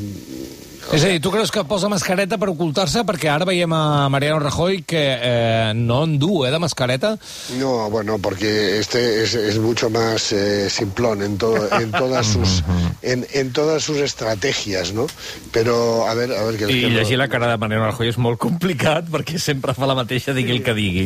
És 0.88 1.02
a 1.04 1.08
dir, 1.12 1.20
tu 1.20 1.28
creus 1.30 1.50
que 1.52 1.60
posa 1.68 1.88
mascareta 1.92 2.38
per 2.40 2.48
ocultar-se? 2.48 3.02
Perquè 3.04 3.28
ara 3.28 3.44
veiem 3.44 3.72
a 3.76 4.08
Mariano 4.08 4.38
Rajoy 4.40 4.78
que 4.88 5.02
eh, 5.20 5.72
no 5.76 6.04
en 6.06 6.14
du, 6.18 6.46
eh, 6.46 6.50
de 6.50 6.58
mascareta. 6.58 7.18
no, 7.58 7.90
bueno, 7.90 8.16
porque 8.18 8.78
este 8.78 9.22
es, 9.22 9.34
es 9.34 9.58
mucho 9.58 9.90
más 9.90 10.32
eh, 10.32 10.70
simplón 10.70 11.22
en, 11.22 11.36
todo, 11.36 11.68
en, 11.78 11.90
todas 11.92 12.26
sus, 12.32 12.62
en, 13.02 13.26
en 13.34 13.52
todas 13.52 13.82
sus 13.84 13.98
estrategias, 13.98 14.92
¿no? 14.94 15.06
Pero, 15.52 16.06
a 16.08 16.14
ver, 16.14 16.32
a 16.32 16.42
ver... 16.44 16.56
qué 16.56 16.64
I 16.72 16.80
qué- 16.80 16.90
llegir 16.90 17.18
la 17.18 17.28
cara 17.28 17.50
de 17.50 17.58
Mariano 17.58 17.84
Rajoy 17.90 18.08
és 18.08 18.16
molt 18.18 18.38
complicat 18.40 19.10
perquè 19.12 19.36
sempre 19.38 19.74
fa 19.76 19.84
la 19.86 19.94
mateixa, 19.98 20.32
digui 20.32 20.56
el 20.56 20.62
que 20.64 20.72
digui. 20.74 21.04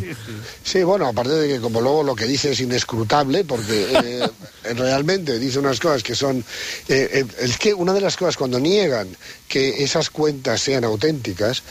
Sí, 0.62 0.84
bueno, 0.84 1.08
aparte 1.08 1.34
de 1.34 1.48
que 1.48 1.60
como 1.60 1.80
luego 1.80 2.04
lo 2.04 2.14
que 2.14 2.26
dice 2.26 2.52
es 2.52 2.60
inescrutable, 2.60 3.42
porque 3.44 3.86
eh, 3.98 4.28
realmente 4.74 5.38
dice 5.38 5.58
unas 5.58 5.80
cosas 5.80 6.02
que 6.02 6.14
son... 6.14 6.44
eh, 6.88 7.08
eh, 7.12 7.24
es 7.40 7.58
que 7.58 7.74
una 7.74 7.92
de 7.92 8.00
las 8.00 8.16
cosas 8.16 8.36
cuando 8.36 8.58
niegan 8.58 9.08
que 9.48 9.84
esas 9.84 10.08
cuentas 10.08 10.62
sean 10.62 10.82
auténticas, 10.82 11.62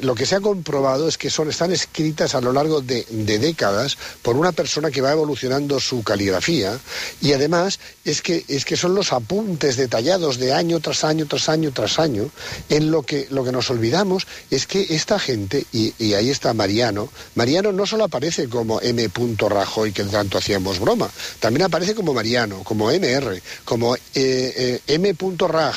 lo 0.00 0.14
que 0.14 0.24
se 0.24 0.36
ha 0.36 0.40
comprobado 0.40 1.06
es 1.08 1.18
que 1.18 1.28
son, 1.28 1.50
están 1.50 1.72
escritas 1.72 2.34
a 2.34 2.40
lo 2.40 2.54
largo 2.54 2.80
de, 2.80 3.04
de 3.10 3.38
décadas 3.38 3.98
por 4.22 4.36
una 4.36 4.52
persona 4.52 4.90
que 4.90 5.02
va 5.02 5.12
evolucionando 5.12 5.78
su 5.78 6.02
caligrafía 6.02 6.78
y 7.20 7.34
además 7.34 7.80
es 8.06 8.22
que, 8.22 8.46
es 8.48 8.64
que 8.64 8.78
son 8.78 8.94
los 8.94 9.12
apuntes 9.12 9.76
detallados 9.76 10.38
de 10.38 10.54
año 10.54 10.80
tras 10.80 11.04
año, 11.04 11.26
tras 11.26 11.50
año, 11.50 11.70
tras 11.70 11.98
año, 11.98 12.30
en 12.70 12.90
lo 12.90 13.02
que, 13.02 13.26
lo 13.28 13.44
que 13.44 13.52
nos 13.52 13.68
olvidamos 13.68 14.26
es 14.50 14.66
que 14.66 14.86
esta 14.88 15.18
gente, 15.18 15.66
y, 15.70 15.92
y 15.98 16.14
ahí 16.14 16.30
está 16.30 16.54
Mariano, 16.54 17.10
Mariano 17.34 17.72
no 17.72 17.84
solo 17.84 18.04
aparece 18.04 18.48
como 18.48 18.80
M. 18.80 19.06
Rajoy, 19.38 19.92
que 19.92 20.04
tanto 20.04 20.38
hacíamos 20.38 20.78
broma, 20.78 21.10
también 21.40 21.64
aparece 21.64 21.94
como 21.94 22.14
Mariano 22.14 22.37
Como 22.46 22.90
MR, 22.90 23.42
como 23.64 23.96
eh, 23.96 24.00
eh, 24.14 24.80
M.Rag, 24.86 25.74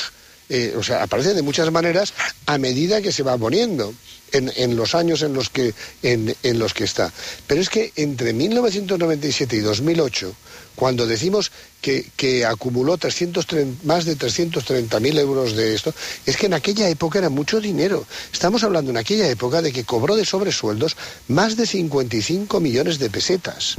eh, 0.48 0.74
o 0.76 0.82
sea, 0.82 1.02
aparece 1.02 1.34
de 1.34 1.42
muchas 1.42 1.70
maneras 1.72 2.12
a 2.46 2.58
medida 2.58 3.00
que 3.02 3.10
se 3.10 3.22
va 3.22 3.36
poniendo 3.36 3.92
en, 4.32 4.52
en 4.56 4.76
los 4.76 4.94
años 4.94 5.22
en 5.22 5.34
los, 5.34 5.48
que, 5.50 5.74
en, 6.02 6.34
en 6.42 6.58
los 6.58 6.74
que 6.74 6.84
está. 6.84 7.12
Pero 7.46 7.60
es 7.60 7.68
que 7.68 7.92
entre 7.96 8.32
1997 8.32 9.56
y 9.56 9.60
2008, 9.60 10.34
cuando 10.74 11.06
decimos 11.06 11.52
que, 11.82 12.06
que 12.16 12.46
acumuló 12.46 12.96
330 12.96 13.84
más 13.84 14.04
de 14.06 14.16
330.000 14.16 15.18
euros 15.18 15.54
de 15.54 15.74
esto, 15.74 15.92
es 16.24 16.36
que 16.36 16.46
en 16.46 16.54
aquella 16.54 16.88
época 16.88 17.18
era 17.18 17.28
mucho 17.28 17.60
dinero. 17.60 18.06
Estamos 18.32 18.62
hablando 18.64 18.90
en 18.90 18.96
aquella 18.96 19.28
época 19.28 19.60
de 19.60 19.72
que 19.72 19.84
cobró 19.84 20.16
de 20.16 20.24
sobresueldos 20.24 20.96
más 21.28 21.56
de 21.56 21.66
55 21.66 22.58
millones 22.60 22.98
de 22.98 23.10
pesetas. 23.10 23.76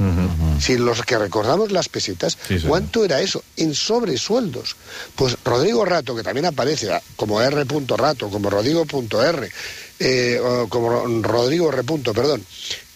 Si 0.60 0.78
los 0.78 1.02
que 1.02 1.18
recordamos 1.18 1.72
las 1.72 1.88
pesetas, 1.88 2.38
Sí, 2.46 2.60
sí. 2.60 2.66
¿cuánto 2.66 3.04
era 3.04 3.20
eso? 3.20 3.42
En 3.56 3.74
sobresueldos. 3.74 4.76
Pues 5.16 5.36
Rodrigo 5.44 5.84
Rato, 5.84 6.14
que 6.14 6.22
también 6.22 6.46
aparece 6.46 6.88
como 7.16 7.40
R. 7.42 7.64
Rato, 7.96 8.30
como 8.30 8.50
Rodrigo.r, 8.50 9.50
eh, 9.98 10.40
como 10.68 11.22
Rodrigo 11.22 11.72
R. 11.72 11.82
perdón, 11.84 12.44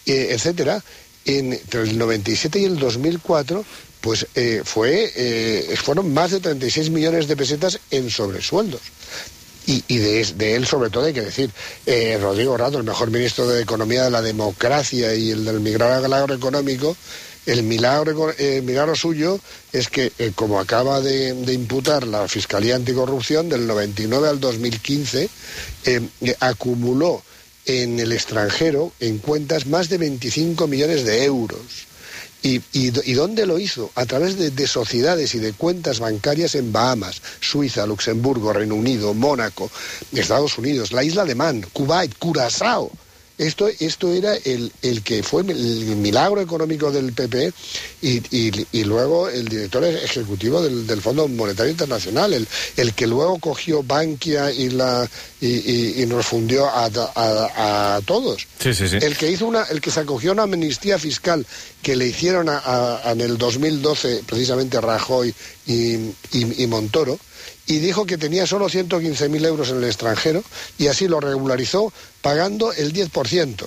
eh, 0.05 0.29
etcétera, 0.31 0.83
entre 1.25 1.81
el 1.81 1.97
97 1.97 2.59
y 2.59 2.65
el 2.65 2.79
2004, 2.79 3.63
pues 4.01 4.25
eh, 4.35 4.61
fue, 4.63 5.11
eh, 5.15 5.75
fueron 5.81 6.13
más 6.13 6.31
de 6.31 6.39
36 6.39 6.89
millones 6.89 7.27
de 7.27 7.37
pesetas 7.37 7.79
en 7.91 8.09
sobresueldos. 8.09 8.81
Y, 9.67 9.97
de, 9.97 10.25
de 10.35 10.55
él, 10.55 10.65
sobre 10.65 10.89
todo, 10.89 11.05
hay 11.05 11.13
que 11.13 11.21
decir, 11.21 11.51
Rodrigo 12.19 12.57
Rato, 12.57 12.79
el 12.79 12.83
mejor 12.83 13.11
ministro 13.11 13.47
de 13.47 13.61
Economía 13.61 14.03
de 14.03 14.09
la 14.09 14.23
Democracia 14.23 15.13
y 15.13 15.29
el 15.29 15.45
del 15.45 15.59
milagro 15.59 16.33
económico, 16.33 16.97
el 17.45 17.63
milagro, 17.63 18.95
suyo 18.95 19.39
es 19.71 19.89
que, 19.89 20.11
eh, 20.19 20.31
como 20.35 20.59
acaba 20.59 21.01
de, 21.01 21.29
imputar 21.51 22.05
la 22.05 22.27
Fiscalía 22.27 22.75
Anticorrupción, 22.75 23.49
del 23.49 23.65
99 23.65 24.27
al 24.27 24.39
2015, 24.39 25.29
eh, 25.85 26.01
eh, 26.21 26.35
acumuló 26.39 27.23
en 27.65 27.99
el 27.99 28.11
extranjero, 28.11 28.93
en 28.99 29.19
cuentas, 29.19 29.65
más 29.65 29.89
de 29.89 29.97
25 29.97 30.67
millones 30.67 31.05
de 31.05 31.23
euros. 31.23 31.87
¿Y, 32.41 33.13
dónde 33.13 33.45
lo 33.45 33.59
hizo? 33.59 33.91
A 33.95 34.05
través 34.05 34.37
de, 34.37 34.51
de 34.51 34.65
sociedades 34.67 35.35
y 35.35 35.39
de 35.39 35.51
cuentas 35.51 35.99
bancarias 35.99 36.55
en 36.55 36.71
Bahamas, 36.71 37.21
Suiza, 37.41 37.85
Luxemburgo, 37.85 38.53
Reino 38.53 38.75
Unido, 38.75 39.13
Mónaco, 39.13 39.69
Estados 40.13 40.57
Unidos, 40.57 40.93
la 40.93 41.03
isla 41.03 41.25
de 41.25 41.35
Man, 41.35 41.65
Kuwait, 41.73 42.17
Curazao. 42.17 42.91
Esto, 43.39 43.69
esto 43.79 44.11
era 44.13 44.35
el, 44.35 44.69
el 44.81 45.01
que 45.01 45.23
fue 45.23 45.43
el 45.43 45.55
milagro 45.95 46.41
económico 46.41 46.91
del 46.91 47.13
PP 47.13 47.53
y, 48.01 48.17
y- 48.37 48.67
y 48.73 48.83
luego 48.83 49.29
el 49.29 49.47
director 49.47 49.81
ejecutivo 49.85 50.61
del, 50.61 50.85
del 50.85 51.01
Fondo 51.01 51.25
Monetario 51.29 51.71
Internacional, 51.71 52.33
el, 52.33 52.45
el 52.75 52.93
que 52.93 53.07
luego 53.07 53.39
cogió 53.39 53.81
Bankia 53.81 54.51
y, 54.51 54.69
la, 54.71 55.09
y, 55.39 56.01
y- 56.01 56.05
nos 56.05 56.25
fundió 56.25 56.65
a, 56.67 56.85
a- 57.15 57.95
a 57.95 58.01
todos. 58.01 58.45
Sí, 58.59 58.73
sí, 58.73 58.89
sí. 58.89 58.97
El 59.01 59.15
que 59.17 59.31
hizo 59.31 59.47
una, 59.47 59.63
el 59.63 59.79
que 59.79 59.89
se 59.91 60.01
acogió 60.01 60.31
a 60.31 60.33
una 60.33 60.43
amnistía 60.43 60.99
fiscal 60.99 61.45
que 61.81 61.95
le 61.95 62.07
hicieron 62.07 62.47
a- 62.49 63.01
en 63.05 63.21
el 63.21 63.37
2012 63.37 64.23
precisamente 64.27 64.81
Rajoy 64.81 65.33
y- 65.65 66.11
y 66.33 66.67
Montoro 66.67 67.17
y 67.69 67.77
dijo 67.77 68.05
que 68.05 68.17
tenía 68.17 68.47
solo 68.47 68.67
115.000 68.67 69.45
euros 69.45 69.69
en 69.69 69.77
el 69.77 69.83
extranjero 69.83 70.43
y 70.79 70.87
así 70.87 71.07
lo 71.07 71.19
regularizó 71.19 71.93
pagando 72.21 72.73
el 72.73 72.91
10% 72.91 73.63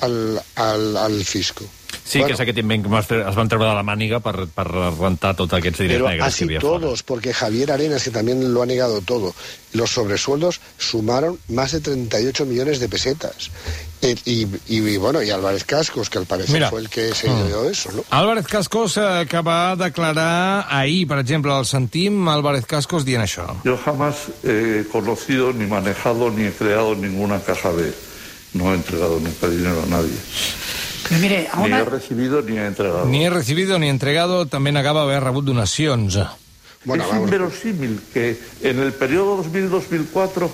al, 0.00 0.42
al, 0.56 0.96
al 0.96 1.24
fisco. 1.26 1.64
Sí, 2.04 2.18
Bueno, 2.18 2.26
que 2.26 2.34
és 2.34 2.40
aquest 2.44 2.58
invent 2.58 2.84
que 2.84 2.98
es 2.98 3.10
es 3.10 3.36
van 3.36 3.48
treure 3.48 3.68
de 3.68 3.74
la 3.74 3.82
màniga 3.86 4.20
per, 4.20 4.46
per 4.46 4.66
rentar 4.66 5.34
tots 5.36 5.52
aquests 5.52 5.78
diners 5.78 6.00
Pero 6.00 6.08
negres 6.08 6.24
que 6.24 6.28
así 6.28 6.44
hi 6.44 6.48
havia 6.48 6.60
todos, 6.60 7.02
porque 7.02 7.34
Javier 7.34 7.72
Arenas, 7.72 8.04
que 8.04 8.10
también 8.10 8.52
lo 8.52 8.62
ha 8.62 8.66
negado 8.66 9.00
todo, 9.00 9.34
los 9.72 9.90
sobresueldos 9.90 10.60
sumaron 10.78 11.38
más 11.48 11.72
de 11.72 11.80
38 11.80 12.46
millones 12.46 12.80
de 12.80 12.88
pesetas. 12.88 13.50
Eh, 14.02 14.14
y, 14.26 14.46
y, 14.68 14.96
bueno, 14.98 15.22
y 15.22 15.30
Álvarez 15.30 15.64
Cascos, 15.64 16.10
que 16.10 16.18
al 16.18 16.26
parecer 16.26 16.54
Mira. 16.54 16.68
fue 16.68 16.80
el 16.80 16.90
que 16.90 17.14
se 17.14 17.26
dio 17.26 17.68
eso, 17.68 17.90
¿no? 17.92 18.04
Álvarez 18.10 18.46
Cascos, 18.46 18.98
eh, 18.98 19.26
que 19.28 19.40
va 19.40 19.74
declarar 19.76 20.66
ahir, 20.68 21.08
per 21.08 21.18
exemple, 21.18 21.56
el 21.58 21.64
sentim, 21.64 22.28
Álvarez 22.28 22.66
Cascos 22.66 23.04
dient 23.04 23.24
això. 23.24 23.46
Yo 23.64 23.78
jamás 23.78 24.28
he 24.44 24.84
conocido, 24.92 25.52
ni 25.52 25.66
manejado, 25.66 26.30
ni 26.30 26.44
he 26.44 26.52
creado 26.52 26.94
ninguna 26.94 27.40
caja 27.40 27.70
B. 27.70 27.92
No 28.52 28.72
he 28.72 28.76
entregado 28.76 29.18
nunca 29.20 29.48
dinero 29.48 29.82
a 29.82 29.86
nadie. 29.86 30.18
Mire, 31.10 31.48
a 31.52 31.60
Ni 31.66 31.72
he 31.72 31.84
recibido 31.84 32.42
ni 32.42 32.56
he 32.58 32.66
entregado. 32.66 33.06
Ni 33.06 33.24
he 33.24 33.30
recibido 33.30 33.78
ni 33.78 33.88
entregado, 33.88 34.46
també 34.46 34.72
negava 34.72 35.02
haver 35.02 35.22
rebut 35.22 35.44
donacions. 35.44 36.18
Bueno, 36.84 37.04
es 37.04 37.10
vamos. 37.10 37.24
inverosímil 37.24 38.00
que 38.12 38.38
en 38.62 38.78
el 38.78 38.92
periodo 38.92 39.42
2000-2004 39.44 40.48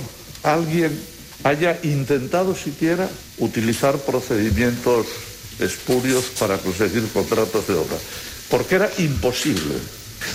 alguien 0.44 0.98
haya 1.44 1.78
intentado 1.82 2.54
siquiera 2.54 3.08
utilizar 3.38 3.98
procedimientos 3.98 5.06
espurios 5.58 6.26
para 6.38 6.58
conseguir 6.58 7.06
contratos 7.12 7.66
de 7.66 7.74
obra, 7.74 7.96
porque 8.48 8.76
era 8.76 8.90
imposible. 8.98 9.74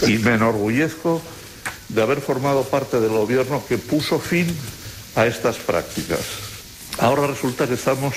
Y 0.07 0.17
me 0.17 0.33
enorgullezco 0.33 1.21
de 1.89 2.01
haber 2.01 2.19
formado 2.21 2.63
parte 2.63 2.99
del 2.99 3.11
gobierno 3.11 3.63
que 3.67 3.77
puso 3.77 4.19
fin 4.19 4.47
a 5.15 5.25
estas 5.27 5.57
prácticas. 5.57 6.19
Ahora 6.97 7.27
resulta 7.27 7.67
que 7.67 7.75
estamos 7.75 8.15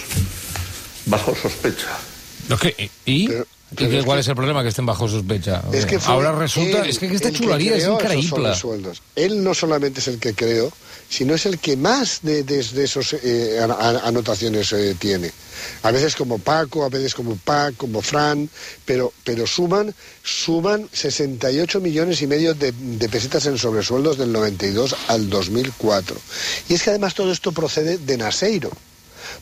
bajo 1.08 1.34
sospecha. 1.34 1.96
Però 2.48 2.56
què, 2.56 2.72
és 3.98 4.04
qual 4.06 4.16
que- 4.16 4.20
és 4.22 4.28
el 4.28 4.36
problema, 4.36 4.62
que 4.62 4.70
estem 4.72 4.86
bajo 4.86 5.08
sospecha? 5.08 5.62
Es 5.72 5.84
que 5.84 5.98
Ahora 6.06 6.32
resulta... 6.32 6.80
él 6.84 6.88
és 6.88 6.98
que 6.98 7.06
aquesta 7.06 7.28
el 7.28 7.36
que 7.36 7.44
esos 7.76 8.00
increïble. 8.00 8.28
sobresueldos. 8.28 9.02
Él 9.16 9.42
no 9.44 9.52
solamente 9.52 10.00
es 10.00 10.08
el 10.08 10.18
que 10.18 10.32
creó, 10.32 10.72
sino 11.10 11.34
es 11.34 11.44
el 11.44 11.58
que 11.58 11.76
más 11.76 12.20
de, 12.22 12.44
de, 12.44 12.62
de 12.62 12.84
esos 12.84 13.12
eh, 13.12 13.60
an- 13.62 13.72
an- 13.72 14.00
anotaciones 14.04 14.72
eh, 14.72 14.94
tiene. 14.98 15.30
A 15.82 15.90
veces 15.90 16.14
como 16.16 16.38
Paco, 16.38 16.84
a 16.84 16.88
veces 16.88 17.14
como 17.14 17.36
Pac, 17.36 17.76
como 17.76 18.00
Fran, 18.00 18.48
pero, 18.86 19.12
pero 19.24 19.46
suman, 19.46 19.92
suman 20.22 20.88
68 20.92 21.80
millones 21.80 22.22
y 22.22 22.26
medio 22.26 22.54
de, 22.54 22.72
de 22.72 23.08
pesetas 23.08 23.44
en 23.46 23.58
sobresueldos 23.58 24.16
del 24.16 24.32
92 24.32 24.96
al 25.08 25.28
2004. 25.28 26.16
Y 26.70 26.74
es 26.74 26.82
que 26.82 26.90
además 26.90 27.14
todo 27.14 27.30
esto 27.32 27.52
procede 27.52 27.98
de 27.98 28.16
Naseiro. 28.16 28.70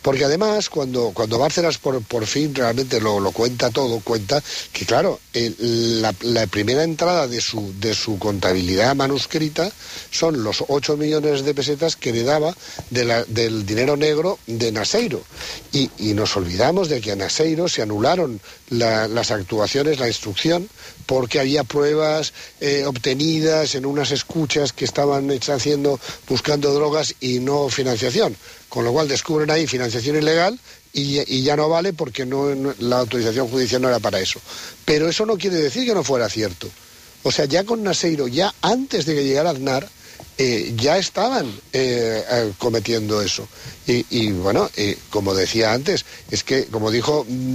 Porque 0.02 0.24
además, 0.24 0.68
cuando, 0.70 1.10
cuando 1.12 1.38
por, 1.82 2.02
por 2.02 2.26
fin 2.26 2.54
realmente 2.54 3.00
lo, 3.00 3.20
lo 3.20 3.32
cuenta 3.32 3.70
todo, 3.70 4.00
cuenta 4.00 4.42
que, 4.72 4.84
claro, 4.86 5.20
la, 5.32 6.12
primera 6.46 6.84
entrada 6.84 7.26
de 7.26 7.40
su, 7.40 7.74
de 7.80 7.94
su 7.94 8.18
contabilidad 8.18 8.94
manuscrita 8.94 9.70
son 10.10 10.42
los 10.42 10.64
8 10.68 10.96
millones 10.96 11.44
de 11.44 11.54
pesetas 11.54 11.96
que 11.96 12.12
le 12.12 12.22
daba 12.22 12.56
de 12.90 13.04
la- 13.04 13.24
del 13.24 13.66
dinero 13.66 13.96
negro 13.96 14.38
de 14.46 14.72
Naseiro. 14.72 15.22
Y, 15.72 15.90
nos 16.16 16.36
olvidamos 16.36 16.88
de 16.88 17.00
que 17.00 17.12
a 17.12 17.16
Naseiro 17.16 17.68
se 17.68 17.82
anularon 17.82 18.40
la- 18.70 19.06
las 19.08 19.30
actuaciones, 19.30 19.98
la 19.98 20.08
instrucción, 20.08 20.68
porque 21.04 21.38
había 21.40 21.62
pruebas 21.64 22.32
eh, 22.60 22.84
obtenidas 22.86 23.74
en 23.74 23.84
unas 23.86 24.10
escuchas 24.10 24.72
que 24.72 24.84
estaban 24.84 25.30
hechas 25.30 25.56
haciendo, 25.56 26.00
buscando 26.28 26.72
drogas 26.72 27.14
y 27.20 27.38
no 27.40 27.68
financiación. 27.68 28.36
Con 28.68 28.84
lo 28.84 28.92
cual 28.92 29.08
descubren 29.08 29.50
ahí 29.50 29.66
financiación 29.66 30.16
ilegal 30.16 30.58
y, 30.92 31.42
ya 31.42 31.56
no 31.56 31.68
vale 31.68 31.92
porque 31.92 32.24
la 32.78 32.98
autorización 32.98 33.48
judicial 33.48 33.82
no 33.82 33.88
era 33.88 34.00
para 34.00 34.18
eso. 34.20 34.40
Pero 34.84 35.08
eso 35.08 35.24
no 35.26 35.36
quiere 35.38 35.56
decir 35.56 35.86
que 35.86 35.94
no 35.94 36.02
fuera 36.02 36.28
cierto. 36.28 36.68
O 37.22 37.30
sea, 37.32 37.44
ya 37.44 37.64
con 37.64 37.82
Naseiro, 37.82 38.28
ya 38.28 38.54
antes 38.62 39.04
de 39.06 39.14
que 39.14 39.24
llegara 39.24 39.50
Aznar, 39.50 39.88
eh, 40.38 40.74
ya 40.76 40.98
estaban 40.98 41.46
eh, 41.72 42.22
eh, 42.30 42.52
cometiendo 42.58 43.20
eso. 43.22 43.48
Y, 43.86 44.32
bueno, 44.32 44.68
como 45.10 45.34
decía 45.34 45.72
antes, 45.72 46.04
es 46.30 46.42
que, 46.42 46.64
como 46.66 46.90
dijo 46.90 47.24
mm, 47.28 47.54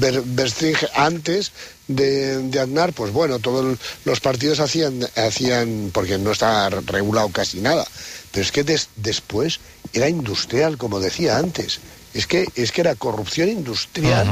Ber- 0.00 0.22
Berstringe 0.24 0.88
antes 0.94 1.52
de, 1.88 2.58
Aznar, 2.60 2.92
pues 2.92 3.12
bueno, 3.12 3.38
todos 3.38 3.78
los 4.04 4.20
partidos 4.20 4.60
hacían, 4.60 5.08
hacían, 5.16 5.90
porque 5.92 6.18
no 6.18 6.32
estaba 6.32 6.68
regulado 6.70 7.28
casi 7.30 7.60
nada, 7.60 7.86
pero 8.32 8.42
es 8.42 8.50
que 8.50 8.64
des- 8.64 8.88
después 8.96 9.60
era 9.92 10.08
industrial, 10.08 10.76
como 10.78 10.98
decía 11.00 11.36
antes. 11.38 11.80
Es 12.14 12.26
que, 12.26 12.46
es 12.56 12.72
que 12.72 12.82
era 12.82 12.94
corrupción 12.94 13.48
industrial, 13.48 14.26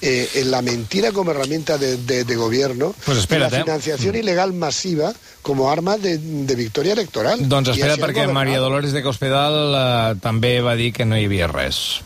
eh, 0.00 0.26
en 0.36 0.50
la 0.50 0.62
mentira 0.62 1.12
como 1.12 1.32
herramienta 1.32 1.76
de, 1.76 1.98
de- 1.98 2.24
de 2.24 2.34
gobierno, 2.36 2.94
Pues 3.04 3.18
espérate, 3.18 3.56
y 3.56 3.58
la 3.58 3.60
eh. 3.60 3.64
financiación 3.64 4.16
ilegal 4.16 4.54
masiva 4.54 5.12
como 5.42 5.70
arma 5.70 5.98
de, 5.98 6.16
de 6.16 6.54
victoria 6.54 6.94
electoral. 6.94 7.46
Doncs 7.46 7.68
espera, 7.74 7.96
perquè 7.98 8.24
governat. 8.24 8.34
Maria 8.34 8.58
Dolores 8.58 8.92
de 8.96 9.02
Cospedal 9.02 9.58
eh, 9.74 10.18
també 10.22 10.60
va 10.64 10.74
dir 10.80 10.92
que 10.96 11.04
no 11.04 11.18
hi 11.20 11.26
havia 11.28 11.46
res. 11.52 12.00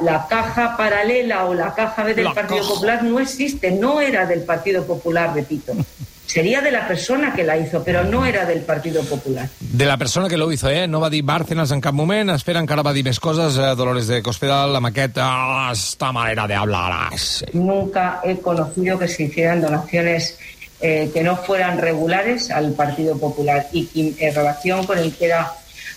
La 0.00 0.26
caja 0.26 0.74
paralela 0.76 1.44
o 1.44 1.52
la 1.54 1.74
caja 1.74 2.02
B 2.02 2.14
del 2.14 2.24
La 2.24 2.32
Partido 2.34 2.60
caja. 2.64 2.72
Popular 2.72 3.02
no 3.04 3.20
existe, 3.20 3.70
no 3.70 4.00
era 4.00 4.24
del 4.26 4.40
Partido 4.42 4.86
Popular, 4.86 5.34
repito. 5.34 5.74
Sería 6.26 6.62
de 6.62 6.70
la 6.70 6.88
persona 6.88 7.34
que 7.34 7.44
la 7.44 7.58
hizo, 7.58 7.82
pero 7.84 8.04
no 8.04 8.24
era 8.24 8.46
del 8.46 8.60
Partido 8.60 9.02
Popular. 9.04 9.48
De 9.60 9.84
la 9.84 9.98
persona 9.98 10.28
que 10.28 10.38
lo 10.38 10.50
hizo, 10.50 10.70
eh? 10.70 10.86
No 10.88 11.00
va 11.00 11.10
dir 11.10 11.24
Bárcenas 11.24 11.70
en 11.72 11.80
cap 11.80 11.92
moment, 11.94 12.30
espera, 12.30 12.60
encara 12.60 12.82
va 12.82 12.94
dir 12.94 13.04
més 13.04 13.20
coses, 13.20 13.58
eh, 13.58 13.74
Dolores 13.76 14.08
de 14.08 14.22
Cospedal, 14.22 14.76
amb 14.76 14.88
aquest, 14.88 15.18
ah, 15.20 15.70
esta 15.72 16.12
manera 16.12 16.46
de 16.46 16.54
hablar. 16.54 17.18
sí. 17.18 17.44
Nunca 17.52 18.20
he 18.24 18.38
conocido 18.38 18.98
que 18.98 19.08
se 19.08 19.24
hicieran 19.24 19.60
donaciones 19.60 20.38
eh, 20.80 21.10
que 21.12 21.22
no 21.22 21.36
fueran 21.36 21.78
regulares 21.78 22.50
al 22.50 22.72
Partido 22.72 23.16
Popular 23.18 23.68
y 23.72 23.86
que 23.86 24.26
en 24.26 24.34
relación 24.34 24.84
con 24.86 24.98
el 24.98 25.14
que 25.14 25.26
era 25.26 25.52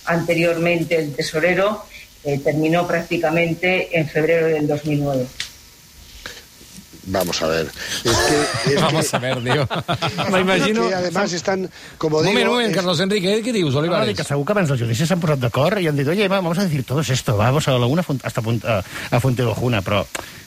anteriormente 0.05 0.95
el 0.97 1.15
tesorero 1.15 1.85
eh, 2.23 2.39
terminó 2.39 2.85
prácticamente 2.85 3.97
en 3.97 4.07
febrero 4.07 4.47
del 4.47 4.67
2009. 4.67 5.27
Vamos 7.07 7.41
a 7.43 7.47
ver. 7.47 7.67
Es 8.03 8.17
que, 8.17 8.73
es 8.75 8.81
Vamos 8.81 9.09
que- 9.09 9.15
a 9.15 9.19
ver, 9.19 9.43
tío. 9.43 9.67
M'imagino... 10.31 10.87
Que 10.87 10.95
además 10.95 11.33
están, 11.33 11.69
como 11.97 12.17
Un 12.17 12.23
digo... 12.25 12.33
moment, 12.33 12.47
un 12.49 12.53
moment, 12.55 12.75
Carlos 12.75 12.99
Enrique, 12.99 13.43
què 13.43 13.53
dius, 13.53 13.73
No, 13.73 13.79
Olivares? 13.81 14.15
que 14.17 14.23
segur 14.23 14.45
que 14.45 14.51
abans 14.55 14.69
del 14.69 14.79
judici 14.79 15.05
s'han 15.05 15.21
posat 15.21 15.39
d'acord 15.43 15.77
i 15.81 15.87
han 15.87 15.95
dit, 15.99 16.07
oye, 16.07 16.27
va, 16.27 16.39
vamos 16.41 16.57
a 16.57 16.63
decir 16.65 16.83
todo 16.83 17.01
esto, 17.01 17.37
vamos 17.37 17.67
a 17.67 17.75
alguna 17.75 18.01
font, 18.03 18.23
hasta 18.25 18.41
punt, 18.41 18.63
a, 18.65 18.79
a 19.11 19.19
Fuenteojuna, 19.21 19.83
però, 19.85 20.01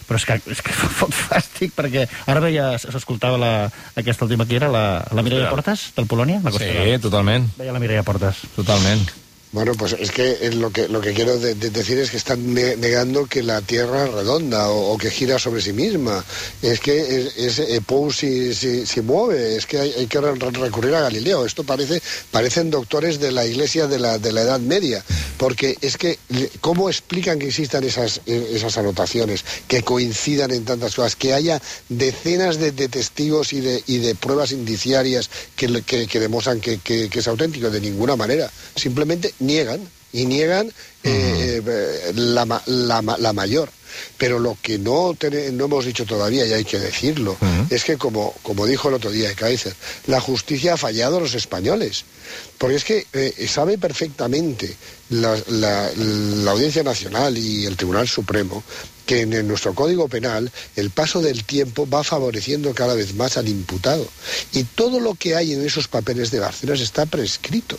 però 0.08 0.18
és 0.18 0.26
que, 0.26 0.40
és 0.50 0.62
que 0.66 0.72
fot 0.98 1.14
fàstic, 1.14 1.76
perquè 1.78 2.08
ara 2.26 2.40
veia, 2.42 2.72
s'escoltava 2.82 3.38
la, 3.38 3.52
aquesta 3.94 4.26
última 4.26 4.46
que 4.46 4.56
era, 4.58 4.66
la, 4.72 5.04
la 5.14 5.22
Mireia 5.22 5.50
Portas, 5.54 5.92
del 5.96 6.06
Polònia? 6.10 6.40
La 6.42 6.50
Sí, 6.58 6.98
totalment, 7.00 7.52
Veia 7.56 7.72
la 7.72 7.78
Mireia 7.78 8.02
Portas. 8.02 8.42
totalment. 8.56 9.06
Bueno, 9.50 9.72
pues 9.72 9.94
es 9.98 10.10
que 10.10 10.50
lo 10.52 10.70
que 10.70 10.88
lo 10.88 11.00
que 11.00 11.14
quiero 11.14 11.38
de- 11.38 11.54
de 11.54 11.70
decir 11.70 11.98
es 11.98 12.10
que 12.10 12.18
están 12.18 12.52
ne- 12.52 12.76
negando 12.76 13.24
que 13.24 13.42
la 13.42 13.62
Tierra 13.62 14.04
es 14.04 14.12
redonda 14.12 14.68
o, 14.68 14.98
que 14.98 15.10
gira 15.10 15.38
sobre 15.38 15.62
sí 15.62 15.72
misma. 15.72 16.22
Es 16.60 16.80
que 16.80 17.00
es, 17.00 17.36
es, 17.38 17.58
eh, 17.60 17.80
Pou 17.80 18.12
si, 18.12 18.52
mueve, 19.02 19.56
es 19.56 19.64
que 19.64 19.78
hay, 19.78 19.92
hay 19.96 20.06
que 20.06 20.20
re- 20.20 20.34
recurrir 20.34 20.94
a 20.94 21.00
Galileo. 21.00 21.46
Esto 21.46 21.64
parece 21.64 22.02
parecen 22.30 22.70
doctores 22.70 23.20
de 23.20 23.32
la 23.32 23.46
Iglesia 23.46 23.86
de 23.86 23.98
la, 23.98 24.18
de 24.18 24.32
la 24.32 24.42
Edad 24.42 24.60
Media, 24.60 25.02
porque 25.38 25.78
es 25.80 25.96
que 25.96 26.18
cómo 26.60 26.90
explican 26.90 27.38
que 27.38 27.48
existan 27.48 27.84
esas 27.84 28.20
eh, 28.26 28.50
esas 28.52 28.76
anotaciones, 28.76 29.46
que 29.66 29.82
coincidan 29.82 30.50
en 30.50 30.66
tantas 30.66 30.94
cosas, 30.94 31.16
que 31.16 31.32
haya 31.32 31.58
decenas 31.88 32.58
de, 32.58 32.72
testigos 32.72 33.54
y 33.54 33.62
de 33.62 33.82
y 33.86 33.96
de 33.96 34.14
pruebas 34.14 34.52
indiciarias 34.52 35.30
que, 35.56 35.82
que, 36.06 36.20
demuestran 36.20 36.60
que- 36.60 36.80
que 37.08 37.18
es 37.18 37.28
auténtico 37.28 37.70
de 37.70 37.80
ninguna 37.80 38.14
manera. 38.14 38.50
Simplemente 38.76 39.32
niegan 39.38 39.80
y 40.12 40.24
niegan 40.26 40.68
eh, 41.04 41.62
eh, 41.66 42.12
la, 42.14 42.62
la, 42.66 43.02
ma- 43.02 43.18
la 43.18 43.32
mayor. 43.32 43.70
Pero 44.16 44.38
lo 44.38 44.56
que 44.62 44.78
no, 44.78 45.14
tene- 45.18 45.50
no 45.50 45.64
hemos 45.64 45.84
dicho 45.84 46.04
todavía, 46.04 46.44
y 46.46 46.52
hay 46.52 46.64
que 46.64 46.78
decirlo, 46.78 47.36
es 47.70 47.84
que 47.84 47.96
como, 47.96 48.34
como 48.42 48.66
dijo 48.66 48.88
el 48.88 48.94
otro 48.94 49.10
día 49.10 49.34
Kaiser, 49.34 49.74
la 50.06 50.20
justicia 50.20 50.74
ha 50.74 50.76
fallado 50.76 51.16
a 51.16 51.20
los 51.20 51.34
españoles. 51.34 52.04
Porque 52.58 52.76
es 52.76 52.84
que 52.84 53.06
eh, 53.12 53.48
sabe 53.48 53.76
perfectamente 53.78 54.76
la, 55.10 55.90
Audiencia 56.50 56.82
Nacional 56.82 57.36
y 57.38 57.64
el 57.66 57.76
Tribunal 57.76 58.06
Supremo 58.08 58.62
que 59.06 59.22
en, 59.22 59.32
en 59.32 59.48
nuestro 59.48 59.74
Código 59.74 60.06
Penal 60.08 60.52
el 60.76 60.90
paso 60.90 61.22
del 61.22 61.44
tiempo 61.44 61.88
va 61.88 62.04
favoreciendo 62.04 62.74
cada 62.74 62.94
vez 62.94 63.14
más 63.14 63.36
al 63.38 63.48
imputado. 63.48 64.06
Y 64.52 64.64
todo 64.64 65.00
lo 65.00 65.14
que 65.14 65.34
hay 65.34 65.52
en 65.54 65.64
esos 65.64 65.88
papeles 65.88 66.30
de 66.30 66.40
Bárcenas 66.40 66.80
está 66.80 67.06
prescrito. 67.06 67.78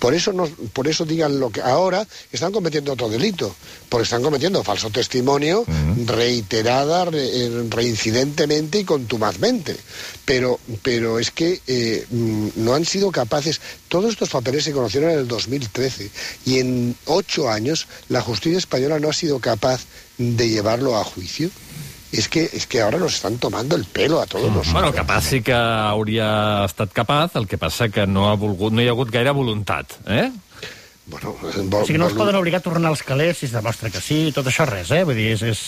Por 0.00 0.14
eso, 0.14 0.32
por 0.72 0.88
eso 0.88 1.04
digan 1.04 1.38
lo 1.38 1.50
que 1.50 1.60
ahora 1.60 2.04
están 2.32 2.50
cometiendo 2.52 2.94
otro 2.94 3.08
delito, 3.08 3.54
porque 3.88 4.04
están 4.04 4.22
cometiendo 4.22 4.64
falso 4.64 4.90
testimonio 4.90 5.64
reiterada, 6.06 7.04
re- 7.04 7.28
eh, 7.46 7.64
reincidentemente 7.68 8.78
y 8.80 8.84
contumazmente. 8.84 9.76
Pero, 10.24 10.58
pero 10.82 11.18
es 11.18 11.30
que 11.30 11.60
eh, 11.66 12.06
mm, 12.10 12.48
no 12.56 12.74
han 12.74 12.84
sido 12.84 13.10
capaces. 13.12 13.60
Todos 13.88 14.10
estos 14.12 14.30
papeles 14.30 14.64
se 14.64 14.72
conocieron 14.72 15.10
en 15.10 15.18
el 15.20 15.28
2013 15.28 16.10
y 16.46 16.58
en 16.60 16.96
ocho 17.06 17.50
años 17.50 17.86
la 18.08 18.20
justicia 18.22 18.58
española 18.58 18.98
no 19.00 19.10
ha 19.10 19.12
sido 19.12 19.38
capaz 19.38 19.82
de 20.18 20.48
llevarlo 20.48 20.96
a 20.96 21.04
juicio. 21.04 21.50
Es 22.12 22.28
que, 22.28 22.50
es 22.52 22.66
que 22.66 22.80
ahora 22.80 22.98
nos 22.98 23.14
están 23.14 23.38
tomando 23.38 23.76
el 23.76 23.84
pelo 23.84 24.20
a 24.20 24.26
todos 24.26 24.50
nosotros. 24.50 24.72
Bueno, 24.72 24.92
capaç 24.92 25.24
sí 25.30 25.42
que 25.42 25.52
hauria 25.54 26.64
estat 26.66 26.90
capaç, 26.92 27.36
el 27.38 27.46
que 27.46 27.56
passa 27.58 27.88
que 27.88 28.06
no 28.06 28.28
ha 28.30 28.34
volgut, 28.34 28.72
no 28.74 28.82
hi 28.82 28.88
ha 28.88 28.94
hagut 28.96 29.12
gaire 29.14 29.30
voluntat, 29.30 29.92
eh? 30.08 30.30
Bueno, 31.06 31.36
O 31.42 31.84
sigui, 31.86 31.98
no 31.98 32.06
els 32.10 32.14
poden 32.18 32.34
obligar 32.38 32.58
a 32.60 32.66
tornar 32.66 32.90
als 32.90 33.02
calés 33.06 33.38
si 33.38 33.46
es 33.46 33.52
demostra 33.54 33.90
que 33.90 34.00
sí, 34.02 34.32
tot 34.34 34.46
això 34.46 34.66
res, 34.66 34.90
eh? 34.90 35.04
Vull 35.04 35.14
dir, 35.18 35.32
és... 35.38 35.42
és... 35.42 35.62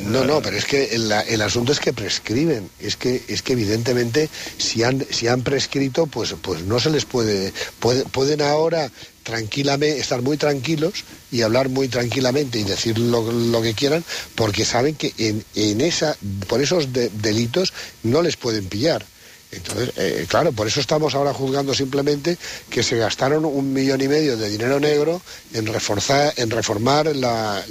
No, 0.00 0.22
no, 0.24 0.40
pero 0.40 0.56
es 0.56 0.64
que 0.64 0.84
el, 0.94 1.10
el 1.12 1.42
asunto 1.42 1.72
es 1.72 1.80
que 1.80 1.92
prescriben. 1.92 2.70
Es 2.78 2.96
que, 2.96 3.22
es 3.28 3.42
que 3.42 3.52
evidentemente, 3.52 4.28
si 4.56 4.82
han, 4.84 5.04
si 5.10 5.26
han 5.26 5.42
prescrito, 5.42 6.06
pues, 6.06 6.34
pues 6.40 6.62
no 6.62 6.78
se 6.78 6.90
les 6.90 7.04
puede, 7.04 7.52
puede- 7.80 8.04
Pueden 8.04 8.40
ahora 8.40 8.88
tranquilamente 9.30 10.00
estar 10.00 10.22
muy 10.22 10.36
tranquilos 10.36 11.04
y 11.30 11.42
hablar 11.42 11.68
muy 11.68 11.88
tranquilamente 11.88 12.58
y 12.58 12.64
decir 12.64 12.98
lo, 12.98 13.62
que 13.62 13.74
quieran, 13.74 14.04
porque 14.34 14.64
saben 14.64 14.96
que 14.96 15.14
en, 15.18 15.80
esa, 15.80 16.16
por 16.48 16.60
esos 16.60 16.92
de- 16.92 17.10
delitos 17.10 17.72
no 18.02 18.22
les 18.22 18.36
pueden 18.36 18.66
pillar. 18.66 19.06
Entonces, 19.52 19.92
eh, 19.96 20.26
claro, 20.28 20.52
por 20.52 20.66
eso 20.66 20.80
estamos 20.80 21.14
ahora 21.14 21.32
juzgando 21.32 21.74
simplemente 21.74 22.38
que 22.70 22.82
se 22.84 22.96
gastaron 22.96 23.44
un 23.44 23.72
millón 23.72 24.00
y 24.00 24.06
medio 24.08 24.36
de 24.36 24.48
dinero 24.48 24.78
negro 24.78 25.20
en 25.52 25.66
reforzar, 25.66 26.32
en 26.36 26.50
reformar 26.50 27.14
la, 27.16 27.64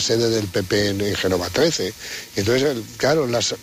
sede 0.00 0.28
del 0.28 0.46
PP 0.48 0.88
en, 0.88 1.00
en 1.00 1.14
Genova 1.14 1.48
13. 1.50 1.92
Entonces, 2.36 2.76
claro, 2.98 3.26
las, 3.26 3.54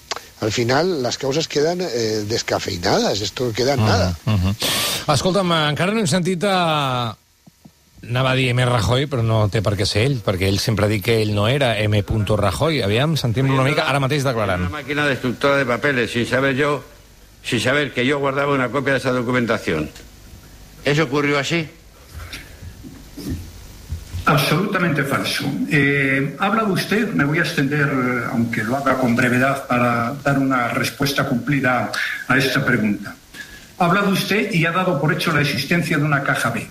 al 0.42 0.52
final 0.52 1.04
las 1.04 1.18
causas 1.18 1.48
quedan 1.48 1.82
eh, 1.82 2.24
descafeinadas, 2.28 3.22
esto 3.22 3.52
queda 3.54 3.74
en 3.74 3.86
nada. 3.86 4.16
Uh 4.26 4.32
-huh. 4.32 5.14
Escolta'm, 5.14 5.52
encara 5.70 5.92
no 5.92 6.00
hem 6.00 6.08
sentit 6.08 6.44
a... 6.44 7.16
Anava 8.02 8.32
a 8.32 8.36
dir 8.36 8.50
M. 8.50 8.64
Rajoy, 8.64 9.08
però 9.08 9.22
no 9.22 9.50
té 9.50 9.62
per 9.62 9.76
què 9.76 9.86
ser 9.86 10.06
ell, 10.06 10.22
perquè 10.24 10.48
ell 10.48 10.60
sempre 10.60 10.86
ha 10.86 10.88
dit 10.88 11.04
que 11.04 11.22
ell 11.22 11.34
no 11.36 11.50
era 11.50 11.78
M. 11.80 12.02
Rajoy. 12.38 12.82
Aviam, 12.82 13.18
sentim-lo 13.18 13.54
una 13.54 13.64
mica, 13.64 13.90
ara 13.90 14.00
mateix 14.00 14.22
Una 14.22 14.32
declarant. 14.32 14.70
máquina 14.72 15.06
destructora 15.06 15.58
de 15.58 15.66
papeles 15.66 16.12
sin 16.12 16.26
saber 16.26 16.56
yo, 16.56 16.82
sin 17.44 17.60
saber 17.60 17.94
que 17.94 18.06
yo 18.06 18.20
guardaba 18.20 18.54
una 18.54 18.70
copia 18.70 18.94
de 18.94 19.00
esa 19.00 19.12
documentación. 19.12 19.90
¿Eso 20.86 21.04
ocurrió 21.04 21.40
así? 21.40 21.68
Absolutamente 24.26 25.04
falso. 25.04 25.46
Eh, 25.70 26.36
ha 26.40 26.46
hablado 26.46 26.74
usted, 26.74 27.14
me 27.14 27.24
voy 27.24 27.40
a 27.40 27.42
extender, 27.42 27.88
eh, 27.88 28.28
aunque 28.32 28.64
lo 28.64 28.78
haga 28.78 28.96
con 28.96 29.16
brevedad, 29.16 29.66
para 29.68 30.14
dar 30.24 30.40
una 30.40 30.68
respuesta 30.70 31.26
cumplida 31.26 31.92
a 32.28 32.38
esta 32.38 32.64
pregunta. 32.64 33.16
Ha 33.78 33.86
hablado 33.86 34.10
usted 34.10 34.52
y 34.52 34.66
ha 34.66 34.72
dado 34.72 35.00
por 35.00 35.14
hecho 35.14 35.32
la 35.32 35.42
existencia 35.42 35.98
de 35.98 36.04
una 36.04 36.22
caja 36.22 36.50
B. 36.50 36.68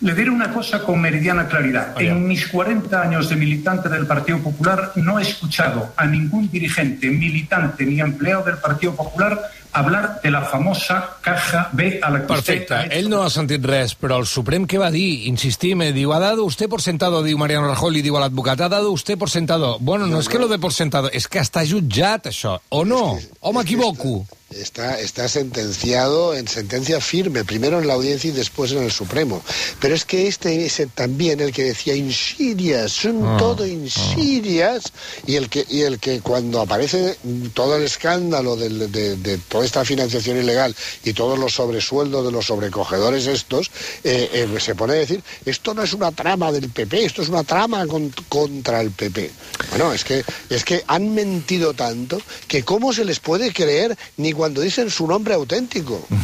Le 0.00 0.14
diré 0.14 0.28
una 0.28 0.50
cosa 0.52 0.80
con 0.80 1.00
meridiana 1.00 1.46
claridad. 1.46 1.94
En 1.98 2.26
mis 2.26 2.48
40 2.48 3.00
años 3.00 3.28
de 3.30 3.36
militante 3.36 3.88
del 3.88 4.06
Partido 4.06 4.38
Popular 4.40 4.92
no 4.96 5.18
he 5.18 5.22
escuchado 5.22 5.94
a 5.96 6.04
ningún 6.04 6.50
dirigente, 6.50 7.08
militante 7.08 7.86
ni 7.86 8.00
empleado 8.00 8.44
del 8.44 8.58
Partido 8.58 8.94
Popular 8.94 9.40
hablar 9.74 10.20
de 10.22 10.30
la 10.30 10.42
famosa 10.42 11.16
caja 11.20 11.68
B 11.72 11.98
a 12.02 12.10
la 12.10 12.18
que 12.26 12.32
usted 12.32 12.66
Perfecte, 12.66 12.74
hecho 12.86 12.92
ell 12.98 13.08
no 13.10 13.22
ha 13.24 13.30
sentit 13.30 13.64
res, 13.64 13.94
però 13.98 14.20
el 14.22 14.26
Suprem 14.26 14.66
què 14.70 14.78
va 14.78 14.90
dir? 14.94 15.26
Insistim, 15.28 15.82
eh, 15.82 15.92
diu, 15.92 16.12
ha 16.14 16.20
dado 16.22 16.44
usted 16.44 16.68
por 16.68 16.80
sentado, 16.82 17.22
diu 17.22 17.36
Mariano 17.38 17.68
Rajoy, 17.68 17.92
li 17.94 18.02
diu 18.02 18.16
a 18.16 18.20
l'advocat, 18.24 18.60
ha 18.60 18.68
dado 18.68 18.92
usted 18.92 19.18
por 19.18 19.30
sentado. 19.30 19.76
Bueno, 19.80 20.06
no, 20.06 20.20
és 20.20 20.28
que 20.28 20.38
lo 20.38 20.48
de 20.48 20.58
por 20.58 20.72
sentado, 20.72 21.10
és 21.12 21.26
que 21.28 21.40
està 21.42 21.66
jutjat, 21.66 22.26
això, 22.30 22.60
o 22.70 22.84
no? 22.84 23.18
O 23.40 23.52
m'equivoco? 23.52 24.24
Está, 24.54 25.00
está 25.00 25.26
sentenciado 25.28 26.36
en 26.36 26.46
sentencia 26.46 27.00
firme, 27.00 27.42
primero 27.44 27.80
en 27.80 27.88
la 27.88 27.94
audiencia 27.94 28.30
y 28.30 28.32
después 28.32 28.70
en 28.70 28.84
el 28.84 28.92
Supremo. 28.92 29.42
Pero 29.80 29.96
es 29.96 30.04
que 30.04 30.28
este 30.28 30.64
es 30.66 30.80
también 30.94 31.40
el 31.40 31.50
que 31.50 31.64
decía 31.64 31.96
insidias, 31.96 32.92
son 32.92 33.24
Ah, 33.26 33.36
todo 33.36 33.66
insidias, 33.66 34.92
y 35.26 35.34
el 35.36 35.48
que 35.48 35.64
y 35.68 35.82
el 35.82 35.98
que 35.98 36.20
cuando 36.20 36.60
aparece 36.60 37.16
todo 37.52 37.76
el 37.76 37.82
escándalo 37.84 38.54
del- 38.54 38.92
de, 38.92 39.16
de 39.16 39.38
toda 39.38 39.63
esta 39.64 39.84
financiación 39.84 40.36
ilegal 40.38 40.74
y 41.04 41.12
todos 41.12 41.38
los 41.38 41.54
sobresueldos 41.54 42.24
de 42.24 42.32
los 42.32 42.46
sobrecogedores 42.46 43.26
estos, 43.26 43.70
eh, 44.04 44.30
eh, 44.32 44.60
se 44.60 44.74
pone 44.74 44.94
a 44.94 44.96
decir, 44.96 45.22
esto 45.44 45.74
no 45.74 45.82
es 45.82 45.92
una 45.92 46.12
trama 46.12 46.52
del 46.52 46.70
PP, 46.70 47.04
esto 47.04 47.22
es 47.22 47.28
una 47.28 47.44
trama 47.44 47.86
con- 47.86 48.14
contra 48.28 48.80
el 48.80 48.90
PP. 48.90 49.30
Bueno, 49.70 49.92
es 49.92 50.04
que, 50.04 50.24
es 50.50 50.64
que 50.64 50.82
han 50.86 51.14
mentido 51.14 51.74
tanto 51.74 52.20
que 52.48 52.62
cómo 52.64 52.92
se 52.92 53.04
les 53.04 53.20
puede 53.20 53.52
creer 53.52 53.96
ni 54.16 54.32
cuando 54.32 54.60
dicen 54.60 54.90
su 54.90 55.06
nombre 55.06 55.34
auténtico. 55.34 56.06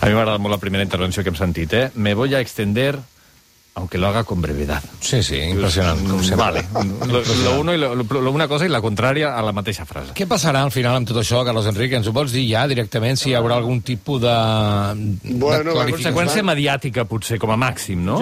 A 0.00 0.06
mi 0.08 0.12
m'ha 0.12 0.22
agradat 0.24 0.40
molt 0.42 0.52
la 0.52 0.58
primera 0.60 0.82
intervenció 0.84 1.22
que 1.22 1.30
hem 1.30 1.36
sentit, 1.38 1.72
eh? 1.72 1.90
Me 1.94 2.14
voy 2.18 2.34
a 2.34 2.40
extender, 2.40 2.98
aunque 3.76 3.98
lo 3.98 4.06
haga 4.06 4.22
con 4.22 4.40
brevedad. 4.40 4.82
Sí, 5.00 5.22
sí, 5.22 5.36
impressionant, 5.36 5.98
com 6.08 6.20
sempre. 6.22 6.36
Vale. 6.36 6.64
Lo, 7.10 7.22
lo 7.42 7.60
uno 7.60 7.72
i 7.74 7.78
lo, 7.78 7.94
lo, 7.96 8.30
una 8.30 8.46
cosa 8.46 8.64
i 8.66 8.68
la 8.70 8.80
contrària 8.80 9.32
a 9.34 9.42
la 9.42 9.50
mateixa 9.52 9.84
frase. 9.84 10.12
Què 10.14 10.28
passarà 10.30 10.62
al 10.62 10.70
final 10.70 10.94
amb 11.00 11.08
tot 11.10 11.18
això, 11.18 11.40
Carlos 11.44 11.66
Enrique? 11.66 11.98
Ens 11.98 12.06
ho 12.06 12.12
pots 12.14 12.30
dir 12.32 12.44
ja 12.52 12.62
directament 12.70 13.18
si 13.18 13.30
hi 13.32 13.34
haurà 13.34 13.56
algun 13.58 13.82
tipus 13.82 14.20
de, 14.22 14.34
Bueno, 15.34 15.74
de? 15.74 15.90
Conseqüència 15.92 16.44
mediàtica, 16.46 17.04
potser, 17.10 17.40
com 17.42 17.50
a 17.50 17.58
màxim, 17.58 18.04
no? 18.04 18.20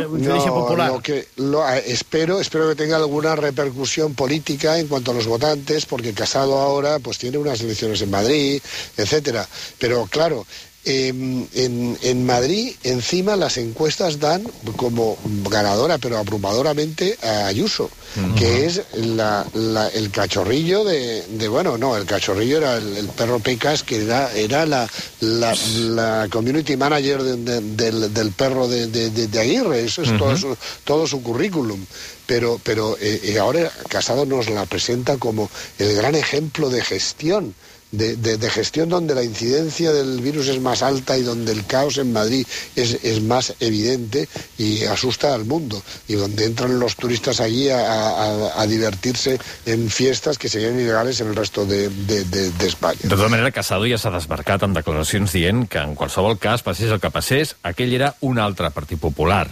Popular. 0.52 0.88
lo 0.90 1.00
que, 1.02 1.28
lo- 1.36 1.68
eh, 1.68 1.82
espero, 1.86 2.40
espero 2.40 2.68
que 2.68 2.74
tenga 2.74 2.96
alguna 2.96 3.36
repercusión 3.36 4.14
política 4.14 4.78
en 4.78 4.88
cuanto 4.88 5.10
a 5.10 5.14
los 5.14 5.26
votantes, 5.26 5.86
porque 5.86 6.12
Casado 6.14 6.58
ahora 6.58 6.98
pues 6.98 7.18
tiene 7.18 7.38
unas 7.38 7.60
elecciones 7.60 8.00
en 8.02 8.10
Madrid, 8.10 8.60
etcétera. 8.96 9.46
Pero 9.78 10.06
claro, 10.06 10.46
eh, 10.84 11.08
en, 11.08 11.98
en 12.02 12.26
Madrid, 12.26 12.74
encima, 12.82 13.36
las 13.36 13.56
encuestas 13.56 14.18
dan 14.18 14.42
como 14.76 15.16
ganadora, 15.48 15.98
pero 15.98 16.18
abrumadoramente, 16.18 17.16
a 17.22 17.46
Ayuso, 17.46 17.88
que 18.36 18.66
es 18.66 18.82
la- 18.94 19.46
la- 19.54 19.88
el 19.88 20.10
cachorrillo 20.10 20.84
de, 20.84 21.22
de- 21.28 21.48
bueno, 21.48 21.78
no, 21.78 21.96
el 21.96 22.04
cachorrillo 22.04 22.58
era 22.58 22.76
el, 22.76 22.96
el 22.96 23.08
perro 23.08 23.38
Pecas, 23.38 23.82
que 23.84 24.02
era, 24.04 24.30
era 24.34 24.66
la, 24.66 24.88
la, 25.20 25.54
la 25.76 26.28
community 26.30 26.76
manager 26.76 27.22
de- 27.22 27.36
de- 27.36 27.60
del, 27.60 28.12
del 28.12 28.32
perro 28.32 28.66
de 28.68 29.40
Aguirre, 29.40 29.84
eso 29.84 30.02
es 30.02 30.16
todo, 30.18 30.36
su, 30.36 30.56
todo 30.84 31.06
su 31.06 31.22
currículum. 31.22 31.84
Pero, 32.26 32.60
pero 32.62 32.96
eh, 33.00 33.20
eh, 33.24 33.38
ahora 33.38 33.70
Casado 33.88 34.24
nos 34.26 34.48
la 34.48 34.64
presenta 34.66 35.16
como 35.18 35.50
el 35.78 35.94
gran 35.94 36.14
ejemplo 36.14 36.70
de 36.70 36.82
gestión 36.82 37.54
de, 37.92 38.16
de- 38.16 38.38
de 38.38 38.50
gestión 38.50 38.88
donde 38.88 39.14
la 39.14 39.22
incidencia 39.22 39.92
del 39.92 40.20
virus 40.20 40.48
es 40.48 40.60
más 40.60 40.82
alta 40.82 41.16
y 41.18 41.22
donde 41.22 41.52
el 41.52 41.66
caos 41.66 41.98
en 41.98 42.12
Madrid 42.12 42.46
es, 42.74 42.98
es 43.04 43.20
más 43.22 43.54
evidente 43.60 44.28
y 44.58 44.84
asusta 44.84 45.34
al 45.34 45.44
mundo 45.44 45.82
y 46.08 46.14
donde 46.14 46.46
entran 46.46 46.80
los 46.80 46.96
turistas 46.96 47.38
allí 47.40 47.68
a, 47.68 47.78
a- 47.84 48.60
a 48.62 48.66
divertirse 48.66 49.38
en 49.66 49.90
fiestas 49.90 50.38
que 50.38 50.48
serían 50.48 50.80
ilegales 50.80 51.20
en 51.20 51.28
el 51.28 51.36
resto 51.36 51.66
de, 51.66 51.88
de- 51.90 52.24
de- 52.24 52.50
de 52.50 52.66
España. 52.66 52.98
De 53.02 53.08
tota 53.10 53.28
manera, 53.28 53.50
Casado 53.52 53.84
ja 53.86 53.98
s'ha 54.00 54.10
desmarcat 54.10 54.62
en 54.64 54.72
declaracions 54.74 55.32
dient 55.36 55.68
que 55.68 55.78
en 55.84 55.92
qualsevol 55.94 56.38
cas, 56.40 56.62
passés 56.64 56.90
el 56.90 56.98
que 57.00 57.10
passés, 57.12 57.56
aquell 57.62 57.92
era 57.92 58.14
un 58.20 58.38
altre 58.40 58.70
Partit 58.72 58.98
Popular. 58.98 59.50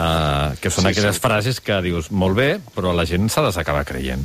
Uh, 0.00 0.54
que 0.62 0.70
són 0.72 0.86
Sí, 0.86 0.92
aquelles 0.94 1.16
sí. 1.18 1.20
frases 1.20 1.58
que 1.60 1.74
dius, 1.84 2.06
molt 2.14 2.36
bé, 2.38 2.46
però 2.76 2.92
la 2.96 3.04
gent 3.04 3.26
s'ha 3.28 3.42
de 3.44 3.50
acabar 3.60 3.82
creient. 3.84 4.22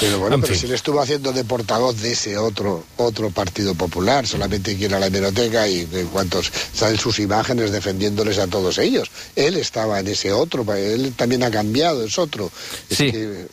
Pero 0.00 0.18
bueno, 0.18 0.34
En 0.36 0.40
pero 0.40 0.52
fin. 0.52 0.60
si 0.62 0.66
le 0.68 0.74
estuvo 0.74 1.00
haciendo 1.00 1.32
de 1.32 1.44
portavoz 1.44 2.00
de 2.00 2.12
ese 2.12 2.36
otro 2.38 2.84
otro 2.96 3.30
Partido 3.30 3.74
Popular, 3.74 4.26
solamente 4.26 4.76
quiere 4.76 4.94
a 4.94 4.98
la 5.00 5.06
hemeroteca 5.06 5.66
y 5.68 5.88
en 5.92 6.06
cuantos 6.08 6.52
salen 6.74 6.98
sus 6.98 7.18
imágenes 7.18 7.72
defendiéndoles 7.72 8.38
a 8.38 8.46
todos 8.46 8.78
ellos. 8.78 9.10
Él 9.36 9.56
estaba 9.56 9.98
en 10.00 10.08
ese 10.08 10.32
otro, 10.32 10.64
él 10.74 11.12
también 11.16 11.42
ha 11.42 11.50
cambiado, 11.50 12.04
es 12.04 12.18
otro. 12.18 12.50
Es 12.88 12.96
Sí. 12.98 13.10
que- 13.12 13.46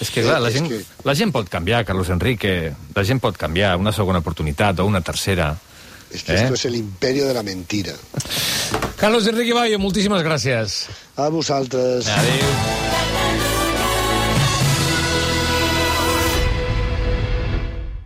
És 0.00 0.10
que, 0.10 0.22
clar, 0.22 0.40
la 0.40 0.48
És 0.48 0.54
gent, 0.56 0.68
que- 0.68 0.84
la 1.04 1.14
gent 1.14 1.30
pot 1.32 1.48
canviar, 1.48 1.84
Carlos 1.84 2.08
Enrique. 2.08 2.72
La 2.96 3.04
gent 3.04 3.20
pot 3.20 3.36
canviar, 3.36 3.76
una 3.76 3.92
segona 3.92 4.18
oportunitat 4.18 4.78
o 4.80 4.86
una 4.86 5.00
tercera. 5.00 5.56
es 6.10 6.22
que 6.22 6.32
¿Eh? 6.32 6.42
esto 6.42 6.54
es 6.54 6.64
el 6.66 6.76
imperio 6.76 7.26
de 7.26 7.34
la 7.34 7.42
mentira. 7.42 7.92
Carlos 8.96 9.26
Enrique 9.26 9.52
Bayo, 9.52 9.78
moltíssimes 9.80 10.22
gràcies. 10.22 10.86
A 11.16 11.28
vosaltres. 11.28 12.06
Adéu. 12.06 13.23